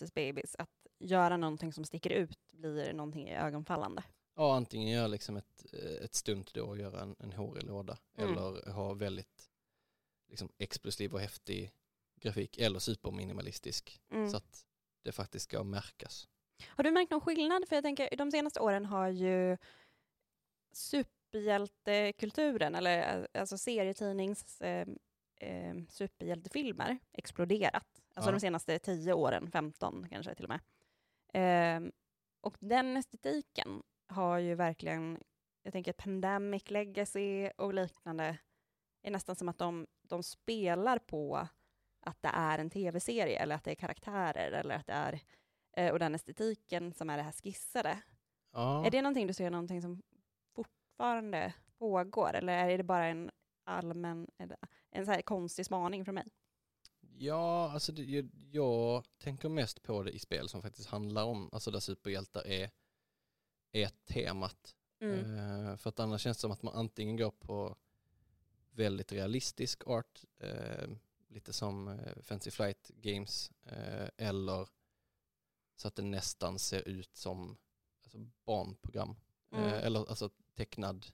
[0.07, 0.57] vs Babies.
[0.59, 4.03] Att göra någonting som sticker ut blir någonting ögonfallande.
[4.35, 7.99] ja, antingen göra liksom ett, eh, ett stunt då och göra en, en hårig låda
[8.19, 8.31] Mm.
[8.33, 9.51] eller ha väldigt
[10.29, 11.73] liksom, explosiv och häftig
[12.21, 14.31] grafik eller superminimalistisk Mm.
[14.31, 14.67] så att
[15.03, 16.29] det faktiskt ska märkas.
[16.69, 17.69] Har du märkt någon skillnad?
[17.69, 19.57] För jag tänker, de senaste åren har ju
[21.37, 24.89] superhjältekulturen, eller eh, alltså serietidnings eh,
[25.41, 27.87] eh, superhjältefilmer exploderat.
[28.15, 28.33] Alltså Ja.
[28.35, 30.61] de senaste 10 åren, 15 kanske till och med.
[31.35, 31.91] Eh,
[32.41, 35.21] och den estetiken har ju verkligen,
[35.63, 38.39] jag tänker Pandemic Legacy och liknande,
[39.03, 41.49] är nästan som att de, de spelar på
[42.01, 45.21] att det är en tv-serie eller att det är karaktärer eller att det är
[45.77, 47.99] eh, och den estetiken som är det här skissade.
[48.53, 48.87] Ja.
[48.87, 50.03] Är det någonting du ser någonting som
[50.97, 53.31] fortfarande pågår eller är det bara en
[53.65, 54.27] allmän,
[54.91, 56.27] en så här konstig spaning från mig?
[57.19, 61.51] Ja, alltså det, jag, jag tänker mest på det i spel som faktiskt handlar om,
[61.53, 62.71] alltså där superhjältar är,
[63.73, 64.77] är temat.
[65.01, 65.37] Mm.
[65.37, 67.77] Eh, för att annars känns det som att man antingen går på
[68.71, 70.89] väldigt realistisk art, eh,
[71.29, 73.53] lite som eh, Fancy Flight Games,
[74.17, 74.69] eller
[75.77, 77.57] så att det nästan ser ut som
[78.03, 79.17] alltså, barnprogram.
[79.53, 79.69] Mm.
[79.69, 81.07] Eller alltså tecknad,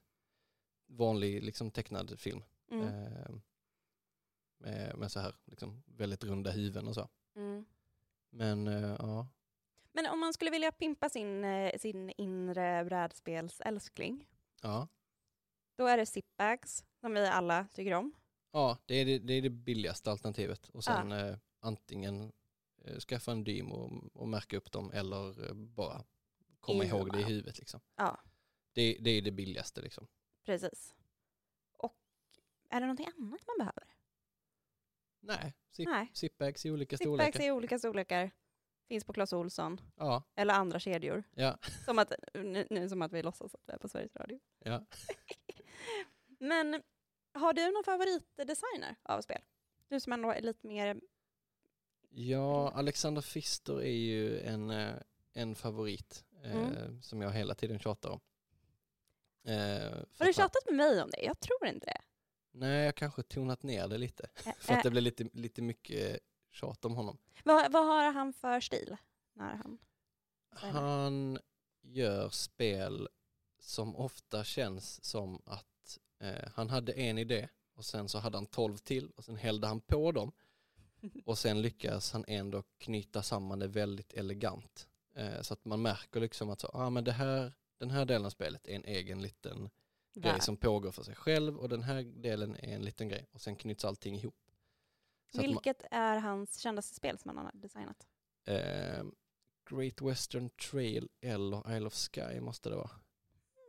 [0.87, 2.43] vanlig liksom tecknad film.
[2.71, 2.87] Mm.
[2.87, 3.31] Eh,
[4.57, 7.09] med, med så här liksom väldigt runda huvuden och så.
[7.35, 7.65] Mm.
[8.29, 9.27] Men eh, ja,
[9.91, 14.27] Men om man skulle vilja pimpa sin, eh, sin inre brädspelsälskling,
[14.61, 14.87] ja.
[15.75, 18.13] då är det zipbags, som vi alla tycker om.
[18.51, 20.69] ja det, är det, det är det billigaste alternativet.
[20.69, 22.31] Och sen eh, antingen
[22.85, 26.03] eh, skaffa en dym och, och märka upp dem eller eh, bara
[26.59, 27.59] komma ihåg det i huvudet.
[27.59, 27.79] Liksom.
[27.95, 28.19] Ja,
[28.73, 29.81] Det, det är det billigaste.
[29.81, 30.07] Liksom.
[30.45, 30.95] precis.
[31.77, 31.95] Och
[32.69, 33.83] är det någonting annat man behöver?
[35.19, 36.11] Nej, zip, Nej.
[36.13, 37.43] zipbags i olika Zipbags storlekar.
[37.43, 38.31] i olika storlekar,
[38.87, 41.23] finns på Clas Ohlson, Ja, eller andra kedjor.
[41.35, 44.39] ja, Som att, nu, nu som att vi låtsas att vi är på Sveriges Radio.
[44.59, 44.85] ja.
[46.39, 46.83] Men
[47.33, 49.41] har du någon favoritdesigner av spel?
[49.87, 51.01] Du som ändå är lite mer...
[52.09, 54.95] ja, Alexander Pfister är ju en, eh,
[55.33, 57.01] en favorit eh, Mm.
[57.01, 58.19] som jag hela tiden tjatar om.
[59.43, 59.53] Eh,
[60.19, 61.21] Har du tjatat med mig om det?
[61.21, 62.01] Jag tror inte det.
[62.51, 64.29] Nej, jag kanske tonat ner det lite.
[64.59, 66.19] För att det blir lite, lite mycket
[66.51, 67.17] tjat om honom.
[67.43, 68.97] vad, vad har han för stil?
[69.33, 69.77] När han...
[70.49, 71.39] Han
[71.81, 73.09] gör spel
[73.59, 78.45] som ofta känns som att eh, han hade en idé och sen så hade han
[78.45, 80.31] tolv till och sen hällde han på dem
[81.25, 84.87] och sen lyckas han ändå knyta samman det väldigt elegant.
[85.15, 88.25] Eh, så att man märker liksom att så, ah, men det här, den här delen
[88.25, 89.69] av spelet är en egen liten
[90.15, 90.41] grej Värld.
[90.43, 93.55] som pågår för sig själv och den här delen är en liten grej och sen
[93.55, 94.35] knyts allting ihop.
[95.29, 98.07] Så att man- Vilket är hans kändaste spel som han har designat?
[98.45, 99.03] Eh,
[99.69, 102.91] Great Western Trail eller Isle of Sky måste det vara.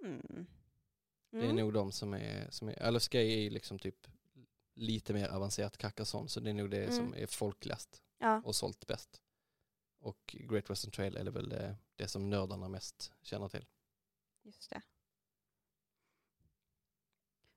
[0.05, 0.47] Mm.
[1.31, 1.57] Det är Mm.
[1.57, 4.07] nog de som är, som är Isle of Sky är ju liksom typ
[4.75, 7.23] lite mer avancerat Carcassonne så det är nog det som Mm.
[7.23, 9.21] är folkligast Ja, och sålt bäst.
[10.01, 13.67] Och Great Western Trail är väl det, det som nördarna mest känner till.
[14.45, 14.83] Just det.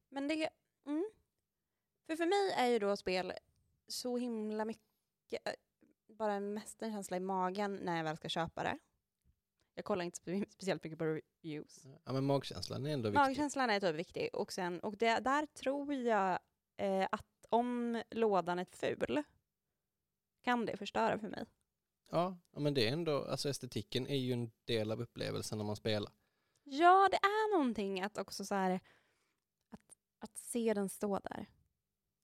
[0.09, 0.49] Men det...
[0.85, 1.09] Mm.
[2.05, 3.33] För för mig är ju då spel
[3.87, 5.53] så himla mycket, eh,
[6.07, 8.79] bara mest en känsla i magen när jag väl ska köpa det.
[9.73, 11.85] Jag kollar inte spe- speciellt mycket på reviews.
[12.03, 13.19] Ja men magkänslan är ändå viktig.
[13.19, 14.29] Magkänslan är typ viktig.
[14.33, 16.39] Och, sen, och det, där tror jag
[16.77, 19.23] eh, att om lådan är ful
[20.41, 21.45] kan det förstöra för mig.
[22.09, 25.65] Ja, ja men det är ändå, alltså estetiken är ju en del av upplevelsen när
[25.65, 26.13] man spelar.
[26.69, 28.79] Ja, det är någonting att också så här,
[29.69, 31.45] att, att se den stå där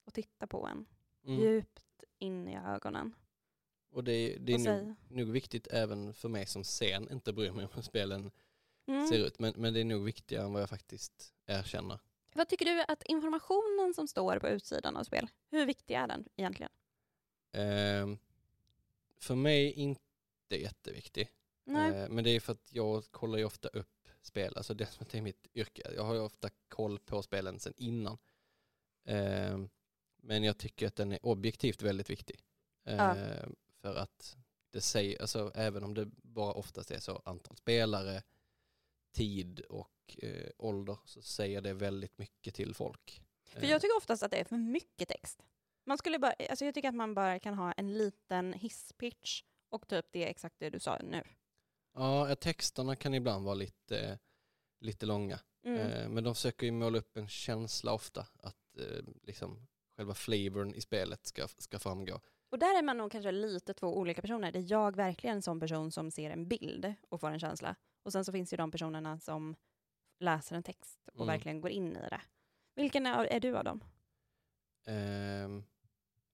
[0.06, 0.86] och titta på en
[1.26, 1.40] Mm.
[1.40, 3.16] djupt in i ögonen.
[3.92, 7.34] Och det, är- det är och nog, nog viktigt även för mig som sen inte
[7.34, 8.32] bryr mig om hur spelen
[8.86, 9.08] Mm.
[9.08, 9.40] ser ut.
[9.40, 12.00] Men, men det är nog viktigare än vad jag faktiskt erkänner.
[12.34, 16.26] Vad tycker du att informationen som står på utsidan av spel, hur viktig är den
[16.36, 16.72] egentligen?
[17.52, 18.18] Ehm,
[19.18, 20.02] för mig inte
[20.62, 21.22] jätteviktig.
[21.68, 25.06] Eh, men det är för att jag kollar ju ofta upp spel, alltså det som
[25.12, 25.92] är mitt yrke.
[25.96, 28.18] Jag har ju ofta koll på spelen sedan innan.
[29.06, 29.70] Ehm,
[30.18, 32.40] men jag tycker att den är objektivt väldigt viktig.
[32.84, 33.16] Ja.
[33.16, 34.38] Ehm, För att
[34.72, 38.24] det säger, alltså även om det bara oftast är så antal spelare,
[39.12, 43.24] tid och eh, ålder så säger det väldigt mycket till folk.
[43.46, 45.44] För jag tycker oftast att det är för mycket text.
[45.86, 49.88] Man skulle bara, alltså jag tycker att man bara kan ha en liten hisspitch och
[49.88, 51.24] typ det är exakt det du sa nu.
[51.94, 54.20] Ja, texterna kan ibland vara lite,
[54.80, 55.40] lite långa.
[55.66, 55.80] Mm.
[55.80, 60.74] Eh, men de försöker ju måla upp en känsla ofta, att eh, liksom själva flavorn
[60.76, 62.20] i spelet ska, ska framgå.
[62.52, 64.52] Och där är man nog kanske lite två olika personer.
[64.52, 67.76] Det är jag verkligen en sån person som ser en bild och får en känsla.
[68.04, 69.56] Och sen så finns ju de personerna som
[70.20, 71.28] läser en text och Mm.
[71.28, 72.22] verkligen går in i det.
[72.76, 73.84] Vilken är, är du av dem?
[74.86, 75.64] Ehm,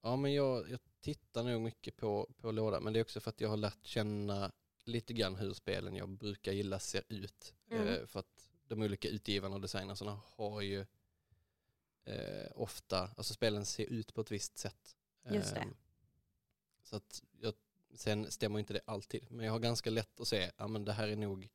[0.04, 3.30] ja, men jag, jag tittar nog mycket på, på låda, men det är också för
[3.30, 4.52] att jag har lärt känna
[4.90, 7.54] lite grann hur spelen jag brukar gilla ser ut.
[7.72, 7.88] Mm.
[7.88, 10.86] Eh, för att de olika utgivarna och designerna har ju
[12.06, 14.98] eh, ofta, alltså spelen ser ut på ett visst sätt.
[15.30, 15.62] Just det.
[15.62, 15.76] Ehm,
[16.84, 17.54] så att jag,
[17.94, 20.94] sen stämmer inte det alltid, men jag har ganska lätt att se, ja men det
[20.94, 21.50] här är nog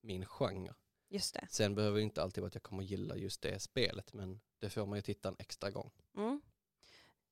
[0.00, 0.74] min genre.
[1.08, 1.46] Just det.
[1.50, 4.70] Sen behöver det inte alltid vara att jag kommer gilla just det spelet, men det
[4.70, 5.90] får man ju titta en extra gång.
[6.16, 6.40] Mm.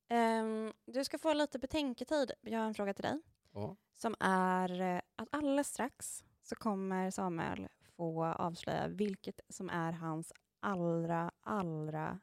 [0.08, 2.32] Ehm, du ska få lite betänketid.
[2.40, 3.20] Jag har en fråga till dig.
[3.52, 3.76] Ja.
[3.92, 10.32] Som är eh, att alldeles strax så kommer Samuel få avslöja vilket som är hans
[10.60, 12.20] allra, allra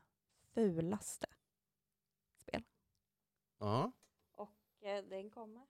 [0.53, 1.27] fulaste
[2.37, 2.63] spel.
[3.59, 3.91] Ja.
[4.31, 5.67] Och eh, den kommer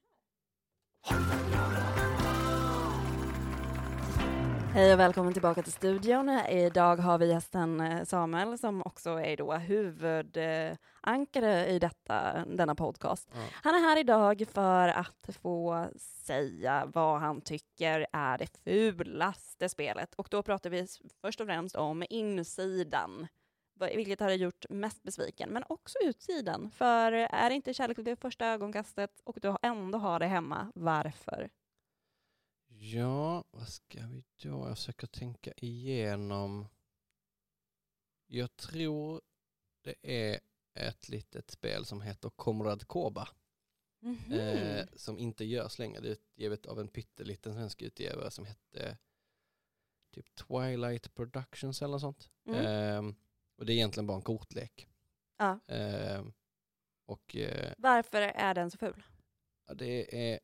[4.73, 6.29] Hej och välkommen tillbaka till studion.
[6.49, 13.29] Idag har vi gästen eh, Samuel som också är då huvudankare i detta, denna podcast.
[13.33, 13.39] Ja.
[13.51, 20.13] Han är här idag för att få säga vad han tycker är det fulaste spelet.
[20.15, 20.87] Och då pratar vi
[21.21, 23.27] först och främst om insidan,
[23.95, 26.71] vilket har gjort mest besviken, men också utsidan.
[26.71, 31.49] För är det inte kärlek vid första ögonkastet och du ändå har det hemma, varför?
[32.81, 34.67] Ja, vad ska vi då?
[34.67, 36.67] Jag försöker tänka igenom.
[38.27, 39.21] Jag tror
[39.81, 40.39] det är
[40.73, 43.29] ett litet spel som heter Komrad Koba.
[43.99, 44.31] Mhm.
[44.31, 46.01] Eh, som inte görs längre.
[46.01, 48.97] Det är utgivet av en pytteliten svensk utgivare som hette
[50.11, 52.29] typ Twilight Productions eller något sånt.
[52.45, 52.65] Mm.
[52.65, 53.15] Ehm,
[53.57, 54.89] och det är egentligen bara en kortlek.
[55.37, 55.59] Ja.
[55.67, 56.33] Ehm,
[57.05, 59.03] och eh, Varför är den så ful?
[59.75, 60.39] Det är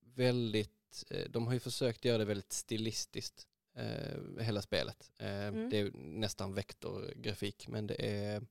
[0.00, 5.10] väldigt, eh, de har ju försökt göra det väldigt stilistiskt, eh, hela spelet.
[5.18, 5.70] Eh, Mm.
[5.70, 8.42] Det är nästan vektorgrafik, men det är,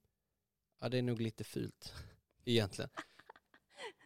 [0.79, 1.93] ja, det är nog lite fult
[2.45, 2.89] egentligen.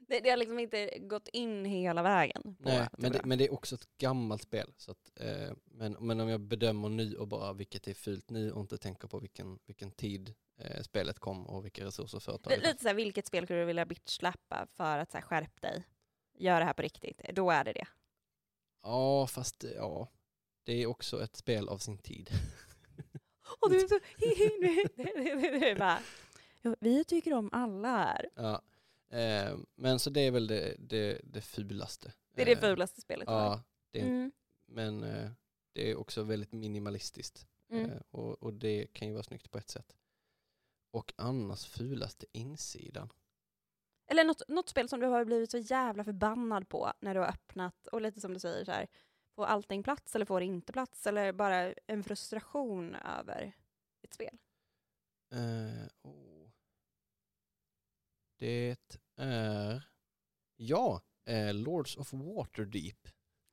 [0.07, 2.55] Det, det har liksom inte gått in hela vägen.
[2.59, 4.73] Nej, men, det, men det är också ett gammalt spel.
[4.77, 8.51] Så att, eh, men, men om jag bedömer nu och bara vilket är fult nu
[8.51, 12.81] och inte tänker på vilken, vilken tid eh, spelet kom och vilka resurser företaget Lite
[12.81, 15.83] så här, vilket spel skulle du vilja bitchslappa för att så här, skärp dig?
[16.37, 17.21] Gör det här på riktigt.
[17.33, 17.87] Då är det det.
[18.85, 20.07] Ja, fast ja,
[20.63, 22.29] det är också ett spel av sin tid.
[23.59, 23.99] Och du är så...
[25.59, 25.99] det är bara,
[26.61, 28.29] "Ja, vi tycker om alla här.
[28.35, 28.61] Ja.
[29.17, 32.13] Eh, men så det är väl det, det, det fulaste.
[32.35, 33.27] Det är det Eh, fulaste spelet.
[33.27, 34.31] Ja, det är, Mm.
[34.65, 35.31] men eh,
[35.73, 37.47] det är också väldigt minimalistiskt.
[37.71, 37.91] Mm.
[37.91, 39.95] Eh, och, och det kan ju vara snyggt på ett sätt.
[40.91, 43.09] Och annars fulaste insidan.
[44.07, 47.27] Eller något, något spel som du har blivit så jävla förbannad på när du har
[47.27, 48.87] öppnat och lite som du säger så här,
[49.35, 53.53] får allting plats eller får det inte plats eller bara en frustration över
[54.01, 54.37] ett spel.
[55.33, 56.49] Eh, oh.
[58.39, 58.77] Det
[59.15, 59.83] är,
[60.55, 63.07] ja, eh, Lords of Waterdeep.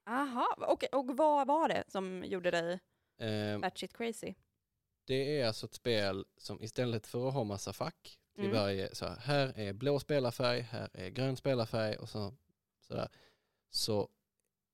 [0.06, 2.80] Aha, och, och vad var det som gjorde dig
[3.22, 4.34] Eh, batshit crazy?
[5.04, 8.56] det är alltså ett spel som istället för att ha massa fack till Mm.
[8.56, 12.34] varje, så här, här är blå spelarfärg, här är grön spelarfärg och så,
[12.80, 13.08] sådär.
[13.70, 14.08] Så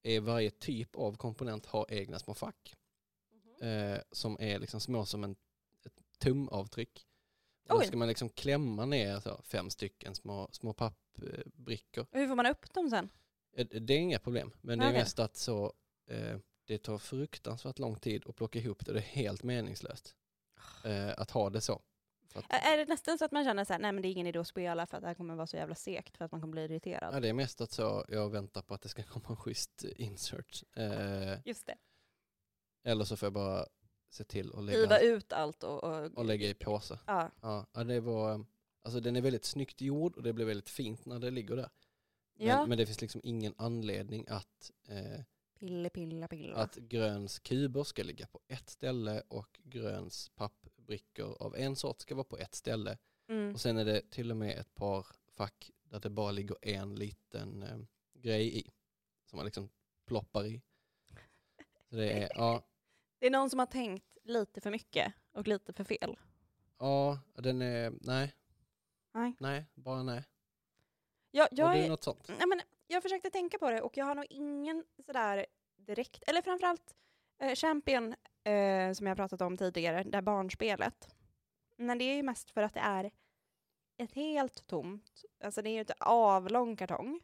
[0.03, 2.75] är varje typ av komponent har egna små fack.
[3.61, 5.37] Eh, som är liksom små som en,
[5.87, 7.07] ett tumavtryck.
[7.69, 12.07] Och då ska man liksom klämma ner så, fem stycken små, små pappbrickor.
[12.13, 13.09] Och hur får man upp dem sen?
[13.57, 15.73] Eh, Det är inga problem, men det är mest att så,
[16.07, 18.93] eh, det tar fruktansvärt lång tid att plocka ihop det.
[18.93, 20.15] Det är helt meningslöst
[20.85, 21.83] eh, att ha det så.
[22.35, 24.27] Att, Är det nästan så att man känner så här, nej men det är ingen
[24.27, 26.41] idé att spela för att det här kommer vara så jävla segt för att man
[26.41, 27.15] kommer bli irriterad?
[27.15, 29.85] ja, det är mest att så, jag väntar på att det ska komma en schysst
[29.97, 30.63] insert.
[30.77, 31.77] Eh, Just det.
[32.85, 33.67] eller så får jag bara
[34.11, 35.85] se till att lägga, ut allt och...
[35.85, 36.99] och, och lägga i påse.
[37.07, 38.45] Ja, Ja, ja, det var,
[38.83, 41.71] alltså den är väldigt snyggt gjord och det blir väldigt fint när det ligger där.
[42.35, 42.67] Men, ja.
[42.67, 45.21] men det finns liksom ingen anledning att, eh,
[45.59, 46.57] pille, pilla, pilla.
[46.57, 52.15] att gröns kuber ska ligga på ett ställe och gröns pappbrickor av en sort ska
[52.15, 52.99] vara på ett ställe.
[53.29, 53.55] Mm.
[53.55, 55.07] Och sen är det till och med ett par
[55.37, 57.79] fack där det bara ligger en liten eh,
[58.15, 58.71] grej i.
[59.25, 59.69] Som man liksom
[60.07, 60.63] ploppar i.
[61.91, 62.65] Så det är, ja,
[63.19, 66.17] Det är någon som har tänkt lite för mycket och lite för fel.
[66.79, 68.35] ja, den är, nej.
[69.15, 69.37] Nej.
[69.41, 70.25] Nej, bara nej.
[71.31, 72.29] Jag, och jag, det är är, något sånt.
[72.29, 76.43] nej, men jag försökte tänka på det och jag har nog ingen sådär direkt, eller
[76.43, 76.95] framförallt
[77.39, 78.15] eh, Champion
[78.45, 81.09] eh, som jag pratat om tidigare, det här barnspelet.
[81.77, 83.11] Men det är ju mest för att det är
[83.97, 87.21] ett helt tomt, alltså det är ju ett avlång kartong.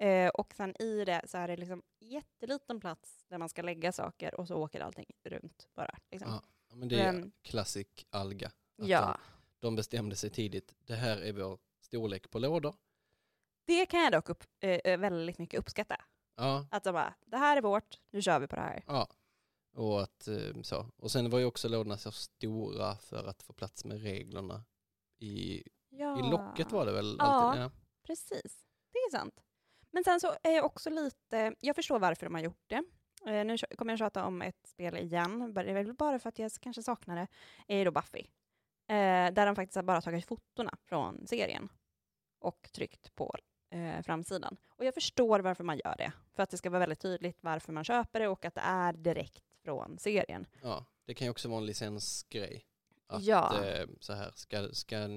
[0.00, 3.92] Eh, och sen i det så är det liksom jätteliten plats där man ska lägga
[3.92, 5.98] saker och så åker allting runt bara.
[6.10, 6.30] Liksom.
[6.30, 6.42] Ja,
[6.76, 8.50] Men det är Men- classic alga.
[8.76, 9.00] Ja.
[9.60, 12.74] De, de bestämde sig tidigt, det här är vår storlek på lådor.
[13.68, 15.96] Det kan jag dock upp, eh, eh, väldigt mycket uppskatta.
[16.36, 18.84] Ja, Att de bara, det här är vårt, nu kör vi på det här.
[18.86, 19.08] ja.
[19.74, 20.86] Och, att, eh, så.
[20.96, 24.64] och sen var ju också lådorna så stora för att få plats med reglerna.
[25.18, 26.18] I, Ja.
[26.18, 27.24] i locket var det väl Ja.
[27.24, 27.62] alltid?
[27.62, 27.70] Ja.
[28.06, 29.34] Precis, det är sant.
[29.90, 32.82] Men sen så är jag också lite, jag förstår varför de har gjort det.
[33.26, 36.38] Eh, nu kommer jag tjata om ett spel igen, det är väl bara för att
[36.38, 37.28] jag kanske saknar det,
[37.80, 38.26] är då Buffy.
[38.88, 41.68] Eh, där de faktiskt har bara tagit fotona från serien
[42.40, 43.36] och tryckt på
[43.70, 44.56] eh, framsidan.
[44.76, 47.72] Och jag förstår varför man gör det, för att det ska vara väldigt tydligt varför
[47.72, 50.46] man köper det och att det är direkt från serien.
[50.62, 50.84] ja.
[51.04, 52.64] Det kan ju också vara en licensgrej.
[53.06, 53.64] Att Ja.
[53.64, 55.08] eh, så här, ska, ska,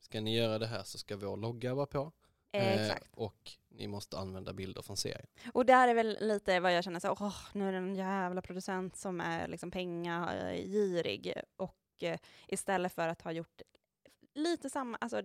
[0.00, 2.12] ska ni göra det här så ska vår logga vara på.
[2.52, 3.08] Eh, Eh, exakt.
[3.12, 5.26] och ni måste använda bilder från serien.
[5.54, 8.42] Och där är väl lite vad jag känner så åh, nu är det en jävla
[8.42, 13.62] producent som är liksom pengagirig och eh, istället för att ha gjort
[14.34, 15.22] lite samma, alltså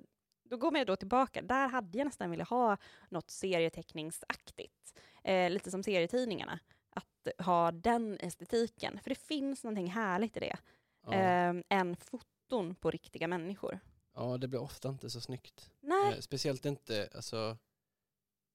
[0.52, 2.78] då går man då tillbaka, där hade jag nästan velat ha
[3.10, 10.38] något serieteckningsaktigt, eh, lite som serietidningarna, att ha den estetiken, för det finns någonting härligt
[10.38, 10.58] i det,
[11.04, 11.14] Ja.
[11.14, 13.80] eh, än foton på riktiga människor.
[14.14, 15.72] ja, det blir ofta inte så snyggt.
[15.80, 17.58] Nej, Eh, speciellt inte alltså,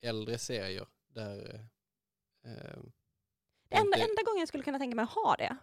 [0.02, 1.54] äldre serier där
[2.44, 2.78] eh, eh,
[3.68, 5.56] Det enda, inte- enda gången jag skulle kunna tänka mig att ha det,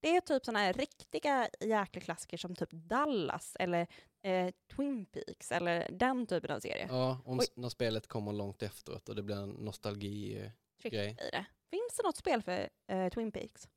[0.00, 3.86] det är typ sådana här riktiga jäkla klassiker som typ Dallas eller
[4.22, 6.86] eh, Twin Peaks eller den typen av serie.
[6.90, 7.46] Ja, om Oj.
[7.54, 10.50] när spelet kommer långt efteråt och det blir en nostalgi.
[10.82, 11.10] Tryck grej.
[11.10, 11.46] i det.
[11.70, 13.68] Finns det något spel för eh, Twin Peaks?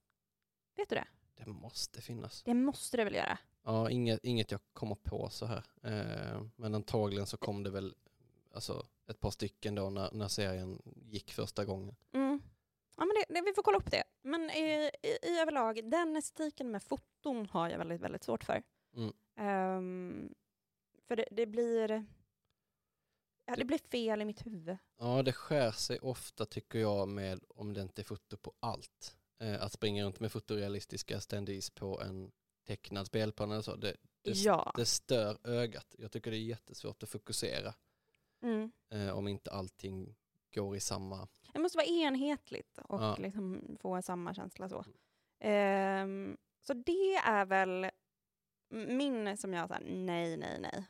[0.75, 1.07] Vet du det?
[1.35, 2.43] Det måste finnas.
[2.43, 3.37] Det måste det väl göra?
[3.63, 5.63] Ja, inget, inget jag kommer på så här.
[5.83, 7.95] Eh, men antagligen så kom det väl
[8.53, 11.95] alltså, ett par stycken då när, när serien gick första gången.
[12.13, 12.41] Mm.
[12.97, 14.03] Ja, men det, det, vi får kolla upp det.
[14.21, 18.63] Men i, i, i överlag, den estetiken med foton har jag väldigt, väldigt svårt för.
[18.95, 19.13] Mm.
[21.13, 22.05] För det, det blir...
[23.45, 24.77] Ja, det blir fel i mitt huvud.
[24.99, 29.17] Ja, det skär sig ofta tycker jag med om det inte är foto på allt.
[29.39, 32.31] Eh, att springa runt med fotorealistiska standees på en
[32.67, 33.75] tecknad spelplan eller så.
[33.75, 34.73] Det, det, ja.
[34.77, 35.95] det stör ögat.
[35.97, 37.73] Jag tycker det är jättesvårt att fokusera
[38.41, 38.71] Mm.
[38.89, 40.15] eh, om inte allting
[40.53, 41.27] går i samma...
[41.53, 43.15] Det måste vara enhetligt och Ja.
[43.15, 44.85] liksom få samma känsla så.
[45.39, 47.91] Ehm, så det är väl
[48.69, 50.85] min som jag säger nej, nej, nej.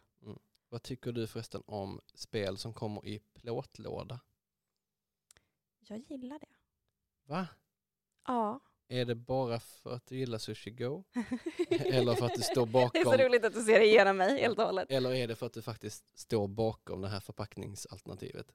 [0.73, 4.19] Vad tycker du förresten om spel som kommer i plåtlåda?
[5.79, 6.47] Jag gillar det.
[7.23, 7.47] Va?
[8.27, 8.59] Ja.
[8.87, 11.03] Är det bara för att du gillar Sushi Go?
[11.69, 13.03] Eller för att du står Det är bakom?
[13.03, 14.91] så roligt att du ser igenom mig helt och hållet.
[14.91, 18.51] Eller är det för att du faktiskt står bakom det här förpackningsalternativet?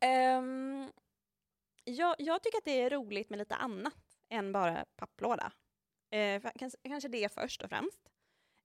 [0.00, 0.92] Ehm,
[1.84, 5.52] jag, jag tycker att det är roligt med lite annat än bara papplåda.
[6.10, 8.10] Eh, kanske, kanske det först och främst.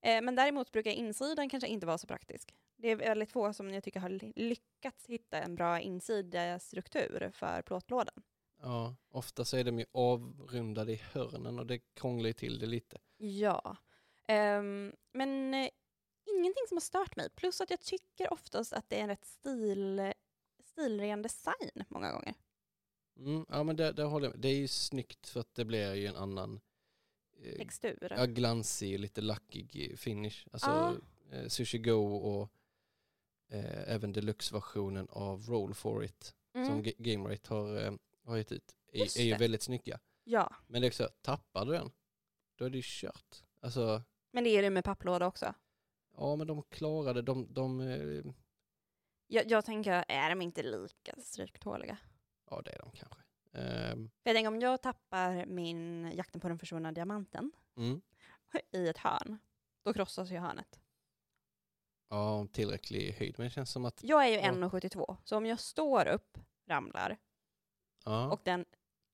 [0.03, 2.55] Eh, men däremot brukar insidan kanske inte vara så praktisk.
[2.77, 7.61] Det är väldigt få som jag tycker har ly- lyckats hitta en bra insidastruktur för
[7.61, 8.23] plåtlådan.
[8.61, 12.65] Ja, ofta så är de ju avrundade i hörnen och det krånglar ju till det
[12.65, 12.97] lite.
[13.17, 13.77] Ja.
[14.27, 15.69] Ehm, men eh,
[16.25, 17.29] ingenting som har stört mig.
[17.35, 20.13] Plus att jag tycker oftast att det är en rätt stil,
[20.63, 22.33] stilren design många gånger.
[23.17, 24.41] Mm, ja men det, det håller jag med.
[24.41, 26.59] Det är ju snyggt för att det blir ju en annan
[27.43, 28.07] eh, Textur.
[28.17, 30.47] ja, glansig, lite lackig finish.
[30.51, 30.95] Alltså Ja.
[31.37, 32.49] eh, Sushi Go och
[33.49, 36.67] eh, även deluxe-versionen av Roll for it Mm.
[36.67, 37.93] som Ga- Gamerate har, eh,
[38.25, 39.99] har gett ut är, är ju väldigt snygga.
[40.23, 41.91] Ja, Men det är också, tappar du den,
[42.55, 43.43] då är det ju kört.
[43.59, 45.53] Alltså, men det är det med papplåda också.
[46.17, 48.23] ja men de klarade, de, de eh,
[49.27, 51.97] Jag, jag tänker, är de inte lika stryktåliga?
[52.49, 53.21] ja det är de kanske.
[53.53, 58.01] För jag tänker om jag tappar min Jakten på den försvunna diamanten mm.
[58.71, 59.37] i ett hörn,
[59.83, 60.79] då krossas ju hörnet.
[62.09, 63.35] Ja, om tillräcklig höjd.
[63.37, 64.51] Men det känns som att, Jag är ju Ja.
[64.51, 67.17] 1,72, så om jag står upp, ramlar
[68.05, 68.65] ja, och den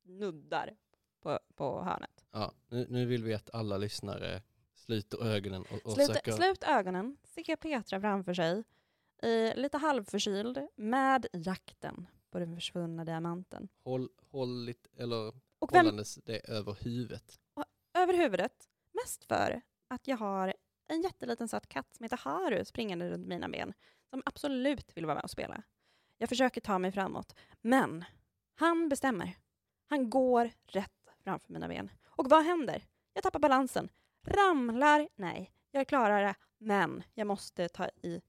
[0.04, 0.78] nuddar
[1.22, 2.26] på, på hörnet.
[2.32, 4.42] ja nu, nu vill vi att alla lyssnare
[4.74, 8.64] sluter ögonen och, och Slut, försöker, slut ögonen, se Petra framför sig,
[9.24, 13.70] i, lite halvförkyld, med jakten på den försvunna diamanten.
[13.84, 15.28] Håll, håll lite, eller
[15.60, 17.40] Och vem hållandes det över huvudet.
[17.94, 18.70] över huvudet?
[18.92, 20.54] Mest för att jag har
[20.88, 23.74] en jätteliten söt katt som heter Haru springande runt mina ben,
[24.10, 25.64] som absolut vill vara med och spela.
[26.18, 28.06] Jag försöker ta mig framåt, men
[28.56, 29.38] han bestämmer.
[29.86, 31.90] Han går rätt framför mina ben.
[32.06, 32.86] Och vad händer?
[33.14, 33.90] Jag tappar balansen,
[34.24, 38.22] ramlar, nej, jag klarar det, men jag måste ta i,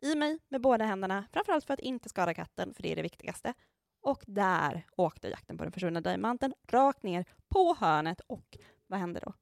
[0.00, 3.02] i mig med båda händerna, framförallt för att inte skada katten, för det är det
[3.02, 3.54] viktigaste.
[4.00, 9.20] Och där åkte jakten på den försvunna diamanten rakt ner på hörnet och vad händer
[9.20, 9.32] då?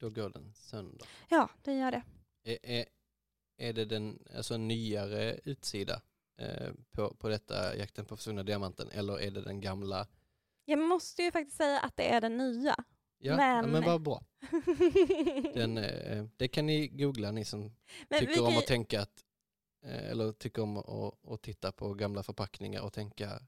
[0.00, 1.08] Då går den sönder.
[1.28, 2.02] Ja, det gör det.
[2.44, 2.84] Är, är,
[3.56, 6.02] är det den alltså en nyare utsida
[6.38, 10.06] eh, på, på detta jakten på försvunna diamanten eller är det den gamla?
[10.64, 12.74] Jag måste ju faktiskt säga att det är den nya.
[13.18, 14.22] Ja, Men- men, men vad bra.
[15.54, 17.60] Den, eh, det kan ni googla ni som
[18.08, 19.24] Men tycker om kan att tänka att,
[19.84, 23.40] eh, eller tycker om att, att titta på gamla förpackningar och tänka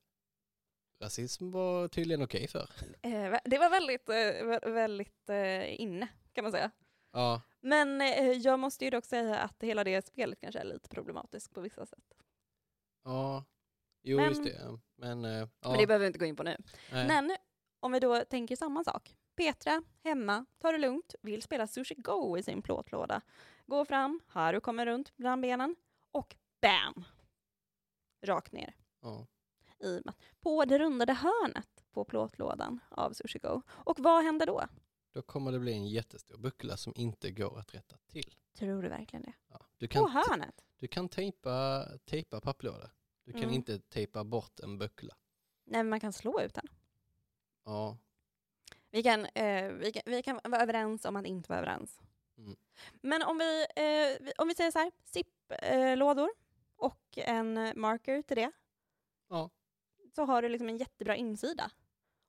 [1.00, 2.70] rasism var tydligen okej för.
[3.02, 6.70] Eh, det var väldigt, eh, vä- väldigt eh, inne, kan man säga.
[7.12, 8.00] Ja, Men
[8.42, 11.86] jag måste ju dock säga att hela det spelet kanske är lite problematiskt på vissa
[11.86, 12.14] sätt.
[13.04, 13.44] ja,
[14.02, 14.78] jo Men- just det.
[14.96, 16.56] Men, ja, Men det behöver vi inte gå in på nu.
[16.92, 17.06] nej.
[17.06, 17.36] Men
[17.80, 19.16] om vi då tänker samma sak.
[19.36, 23.20] Petra, hemma, tar det lugnt, vill spela Sushi Go i sin plåtlåda.
[23.66, 25.76] Går fram, Haru kommer runt bland benen
[26.12, 27.04] och BAM!
[28.26, 28.74] Rakt ner.
[29.02, 29.26] ja.
[29.80, 30.02] I
[30.40, 33.62] på det rundade hörnet på plåtlådan av Sushi Go.
[33.68, 34.64] Och vad händer då?
[35.12, 38.34] Då kommer det bli en jättestor buckla som inte går att rätta till.
[38.54, 39.32] Tror du verkligen det?
[39.48, 39.60] Ja.
[39.78, 40.64] Du På kan, hörnet?
[40.78, 42.90] du kan tejpa, tejpa papplådor.
[43.24, 43.54] Du kan Mm.
[43.54, 45.14] inte tejpa bort en buckla.
[45.64, 46.68] Nej, men man kan slå ut den.
[47.64, 47.96] Ja,
[48.90, 52.00] Vi kan, eh, vi kan, vi kan vara överens om att inte vara överens.
[52.38, 52.56] Mm.
[53.00, 56.30] Men om vi, eh, om vi säger så här, SIP-lådor
[56.76, 58.50] och en marker till det.
[59.28, 59.50] Ja.
[60.14, 61.70] Så har du liksom en jättebra insida.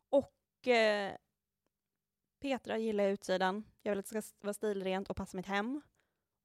[0.09, 1.15] Och eh,
[2.39, 3.63] Petra gillar utsidan.
[3.81, 5.81] Jag vill att det ska vara stilrent och passa mitt hem.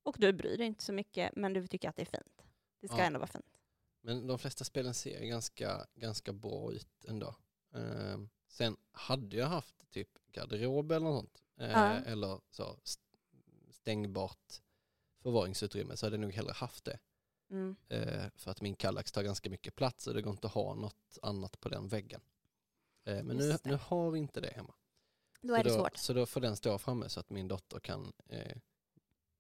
[0.02, 2.42] Och du bryr dig inte så mycket, men du tycker att det är fint.
[2.80, 3.04] Det ska Ja.
[3.04, 3.58] ändå vara fint.
[4.00, 7.34] men de flesta spelen ser ganska, ganska bra ut ändå.
[7.74, 11.42] Ehm, sen hade jag haft typ garderob eller något sånt.
[11.60, 11.92] eh, Ja.
[11.94, 13.02] Eller så st-
[13.70, 14.62] stängbart
[15.22, 16.98] förvaringsutrymme så hade jag nog hellre haft det.
[17.50, 17.76] Mm.
[17.88, 20.74] Eh, för att min Kallax tar ganska mycket plats och det går inte att ha
[20.74, 22.20] något annat på den väggen.
[23.04, 24.74] Eh, men nu, nu har vi inte det hemma.
[25.40, 25.96] Då så är det då, svårt.
[25.96, 28.56] Så då får den stå framme så att min dotter kan eh,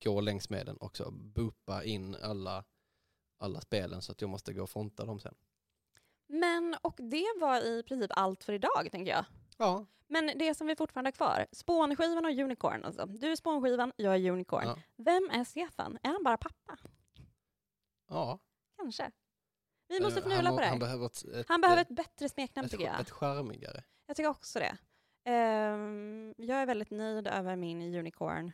[0.04, 2.64] gå längs med den och så boopa in alla,
[3.38, 5.34] alla spelen så att jag måste gå och fronta dem sen.
[6.28, 9.24] Men, och det var i princip allt för idag, tänker jag.
[9.56, 13.06] Ja, Men det som vi fortfarande har kvar, spånskivan och unicorn alltså.
[13.06, 14.64] Du är spånskivan, jag är unicorn.
[14.64, 15.98] ja, Vem är Stefan?
[16.02, 16.78] Är han bara pappa?
[18.08, 18.38] Ja.
[18.76, 19.10] Kanske.
[19.88, 21.96] Vi måste Eh, fnula han, på det Han behöver ett, ett, Han behöver eh, ett
[21.96, 23.00] bättre smeknamn ett, tycker jag.
[23.00, 23.84] ett charmigare.
[24.06, 24.76] Jag tycker också det.
[25.24, 28.52] Ehm, jag är väldigt nöjd över min unicorn.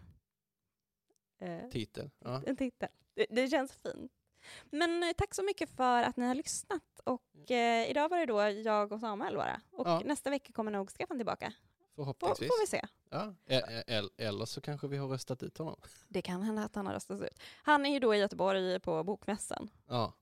[1.42, 2.10] Uh, Titel.
[2.18, 2.42] Ja.
[2.46, 2.88] en titel.
[3.14, 4.12] Det, det känns fint.
[4.70, 7.00] Men eh, tack så mycket för att ni har lyssnat.
[7.04, 9.60] Och eh, idag var det då jag och Samuel bara.
[9.70, 10.02] Och Ja.
[10.04, 11.52] nästa vecka kommer nog Stefan tillbaka.
[11.96, 12.48] Får, Förhoppningsvis.
[12.48, 12.86] får vi se.
[13.10, 13.34] Ja.
[13.46, 15.80] e- e- Eller så kanske vi har röstat ut honom.
[16.08, 17.38] Det kan hända att han har röstats ut.
[17.62, 20.12] Han är ju då i Göteborg på Bokmässan Ja.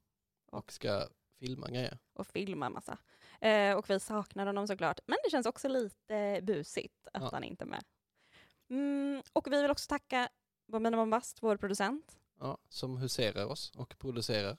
[0.47, 1.07] Och ska
[1.39, 1.99] filma grejer.
[2.13, 2.99] och filmar massa.
[3.41, 5.01] Eh, och vi saknar honom såklart.
[5.07, 7.29] Men det känns också lite busigt att Ja.
[7.33, 7.85] han inte är med.
[8.71, 10.29] Mm, och vi vill också tacka
[10.67, 12.19] Bombina Bombast, vår producent.
[12.41, 14.57] Ja, som huserar oss och producerar.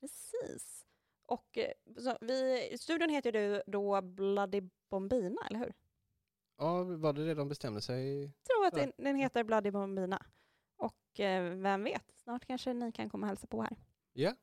[0.00, 0.86] Precis.
[1.26, 5.74] Och eh, så vi, studion heter ju då Bloody Bombina, eller hur?
[6.62, 8.22] Ja, var det det de bestämde sig?
[8.22, 10.22] Jag tror att den, den heter Bloody Bombina.
[10.76, 13.76] Och eh, vem vet, snart kanske ni kan komma och hälsa på här.
[14.12, 14.34] Ja.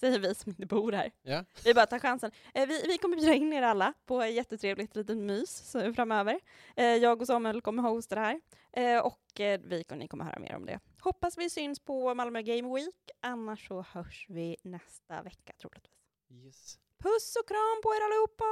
[0.00, 1.12] Säger vi som inte bor här.
[1.22, 1.44] Ja.
[1.64, 2.30] Vi bara tar chansen.
[2.54, 6.40] Eh, vi, vi kommer bjuda in er alla på ett jättetrevligt litet mys så, framöver.
[6.76, 8.40] Eh, jag och Samuel kommer hosta det här.
[8.72, 10.80] Eh, och eh, vi, ni kommer höra mer om det.
[11.00, 13.10] Hoppas vi syns på Malmö Game Week.
[13.20, 15.94] Annars så hörs vi nästa vecka troligtvis.
[16.30, 16.78] Yes.
[16.98, 18.44] Puss och kram på er allihopa!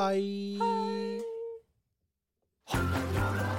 [0.00, 0.58] Hej!
[0.58, 1.35] Hej!
[2.68, 3.55] はい。